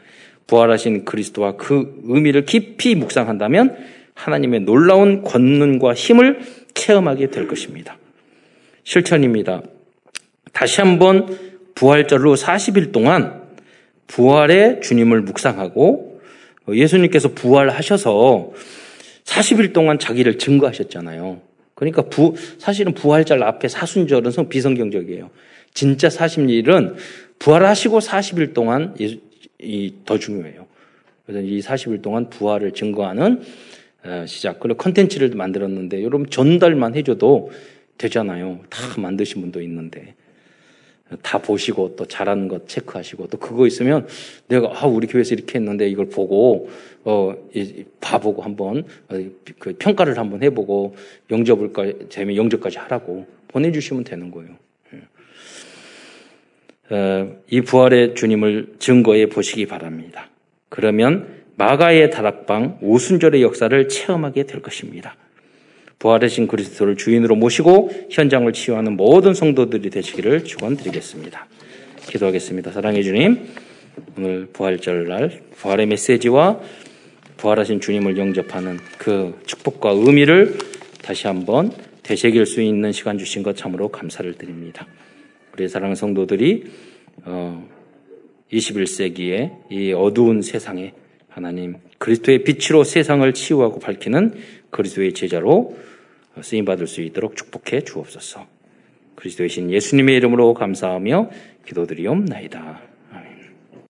부활하신 0.47 1.05
그리스도와 1.05 1.57
그 1.57 2.03
의미를 2.05 2.45
깊이 2.45 2.95
묵상한다면 2.95 3.77
하나님의 4.15 4.61
놀라운 4.61 5.23
권능과 5.23 5.95
힘을 5.95 6.41
체험하게 6.75 7.29
될 7.31 7.49
것입니다. 7.49 7.97
실천입니다. 8.83 9.63
다시 10.53 10.81
한번 10.81 11.39
부활절로 11.75 12.35
40일 12.35 12.93
동안 12.93 13.44
부활의 14.07 14.81
주님을 14.83 15.23
묵상하고 15.23 16.21
예수님께서 16.69 17.29
부활하셔서 17.29 18.53
40일 19.25 19.73
동안 19.73 19.99
자기를 19.99 20.39
증거하셨잖아요. 20.39 21.41
그러니까 21.75 22.03
부, 22.03 22.35
사실은 22.59 22.95
부활절 22.95 23.43
앞에 23.43 23.69
사순절은 23.69 24.49
비성경적이에요. 24.49 25.31
진짜 25.73 26.09
40일은 26.09 26.95
부활하시고 27.39 27.99
40일 27.99 28.55
동안 28.55 28.95
이, 29.59 29.95
더 30.05 30.19
중요해요. 30.19 30.67
그래서 31.27 31.47
이 31.47 31.61
40일 31.61 32.03
동안 32.03 32.31
부활을 32.31 32.73
증거하는 32.73 33.43
어, 34.05 34.25
시작. 34.27 34.61
그리고 34.61 34.77
컨텐츠를 34.77 35.31
만들었는데 35.31 36.05
여러분 36.05 36.29
전달만 36.29 36.95
해줘도 36.95 37.51
되잖아요. 37.99 38.61
다 38.69 38.79
만드신 39.01 39.41
분도 39.41 39.63
있는데. 39.63 40.15
다 41.23 41.39
보시고 41.39 41.97
또 41.97 42.07
잘하는 42.07 42.49
것 42.49 42.69
체크하시고 42.69 43.29
또 43.29 43.39
그거 43.39 43.67
있으면 43.67 44.07
내가 44.49 44.71
아 44.75 44.87
우리 44.87 45.07
교회에서 45.07 45.35
이렇게 45.35 45.59
했는데 45.59 45.89
이걸 45.89 46.07
보고 46.07 46.69
어 47.05 47.35
봐보고 48.01 48.43
한번 48.43 48.85
어, 49.09 49.25
그 49.59 49.75
평가를 49.79 50.19
한번 50.19 50.43
해보고 50.43 50.97
영접을 51.31 51.73
재미 52.09 52.37
영접까지 52.37 52.79
하라고 52.79 53.27
보내주시면 53.49 54.05
되는 54.05 54.31
거예요. 54.31 54.51
예. 54.95 56.95
어, 56.95 57.37
이 57.51 57.61
부활의 57.61 58.15
주님을 58.15 58.75
증거해 58.79 59.29
보시기 59.29 59.67
바랍니다. 59.67 60.29
그러면 60.69 61.45
마가의 61.57 62.11
다락방 62.11 62.79
오순절의 62.83 63.43
역사를 63.43 63.89
체험하게 63.89 64.45
될 64.45 64.61
것입니다. 64.61 65.17
부활하신 66.05 66.49
그리스도를 66.49 66.97
주인으로 66.97 67.35
모시고 67.35 67.91
현장을 68.11 68.53
치유하는 68.53 68.95
모든 68.95 69.33
성도들이 69.33 69.89
되시기를 69.89 70.45
축원드리겠습니다. 70.45 71.47
기도하겠습니다. 72.07 72.73
사랑해 72.73 73.03
주님, 73.03 73.39
오늘 74.19 74.47
부활절 74.53 75.09
날 75.09 75.41
부활의 75.57 75.87
메시지와 75.87 76.61
부활하신 77.39 77.81
주님을 77.81 78.19
영접하는 78.19 78.79
그 78.99 79.41
축복과 79.47 79.93
의미를 79.93 80.59
다시 81.01 81.27
한번 81.27 81.73
되새길 82.03 82.45
수 82.45 82.61
있는 82.61 82.93
시간 82.93 83.17
주신 83.17 83.43
것 83.43 83.57
참으로 83.57 83.89
감사를 83.89 84.31
드립니다. 84.35 84.87
우리 85.55 85.67
사랑하는 85.69 85.95
성도들이 85.97 86.65
어, 87.25 87.67
21세기의 88.53 89.53
이 89.71 89.93
어두운 89.95 90.43
세상에 90.43 90.93
하나님 91.31 91.77
그리스도의 91.97 92.45
빛으로 92.45 92.85
세상을 92.85 93.33
치유하고 93.33 93.81
밝히는 93.81 94.35
그리스도의 94.69 95.15
제자로 95.15 95.75
쓰임 96.43 96.65
받을 96.65 96.87
수 96.87 97.01
있도록 97.03 97.37
축복해 97.37 97.83
주옵소서. 97.83 98.47
그리스도의 99.17 99.49
신 99.49 99.71
예수님의 99.71 100.17
이름으로 100.17 100.55
감사하며 100.55 101.31
기도드리옵나이다. 101.67 102.94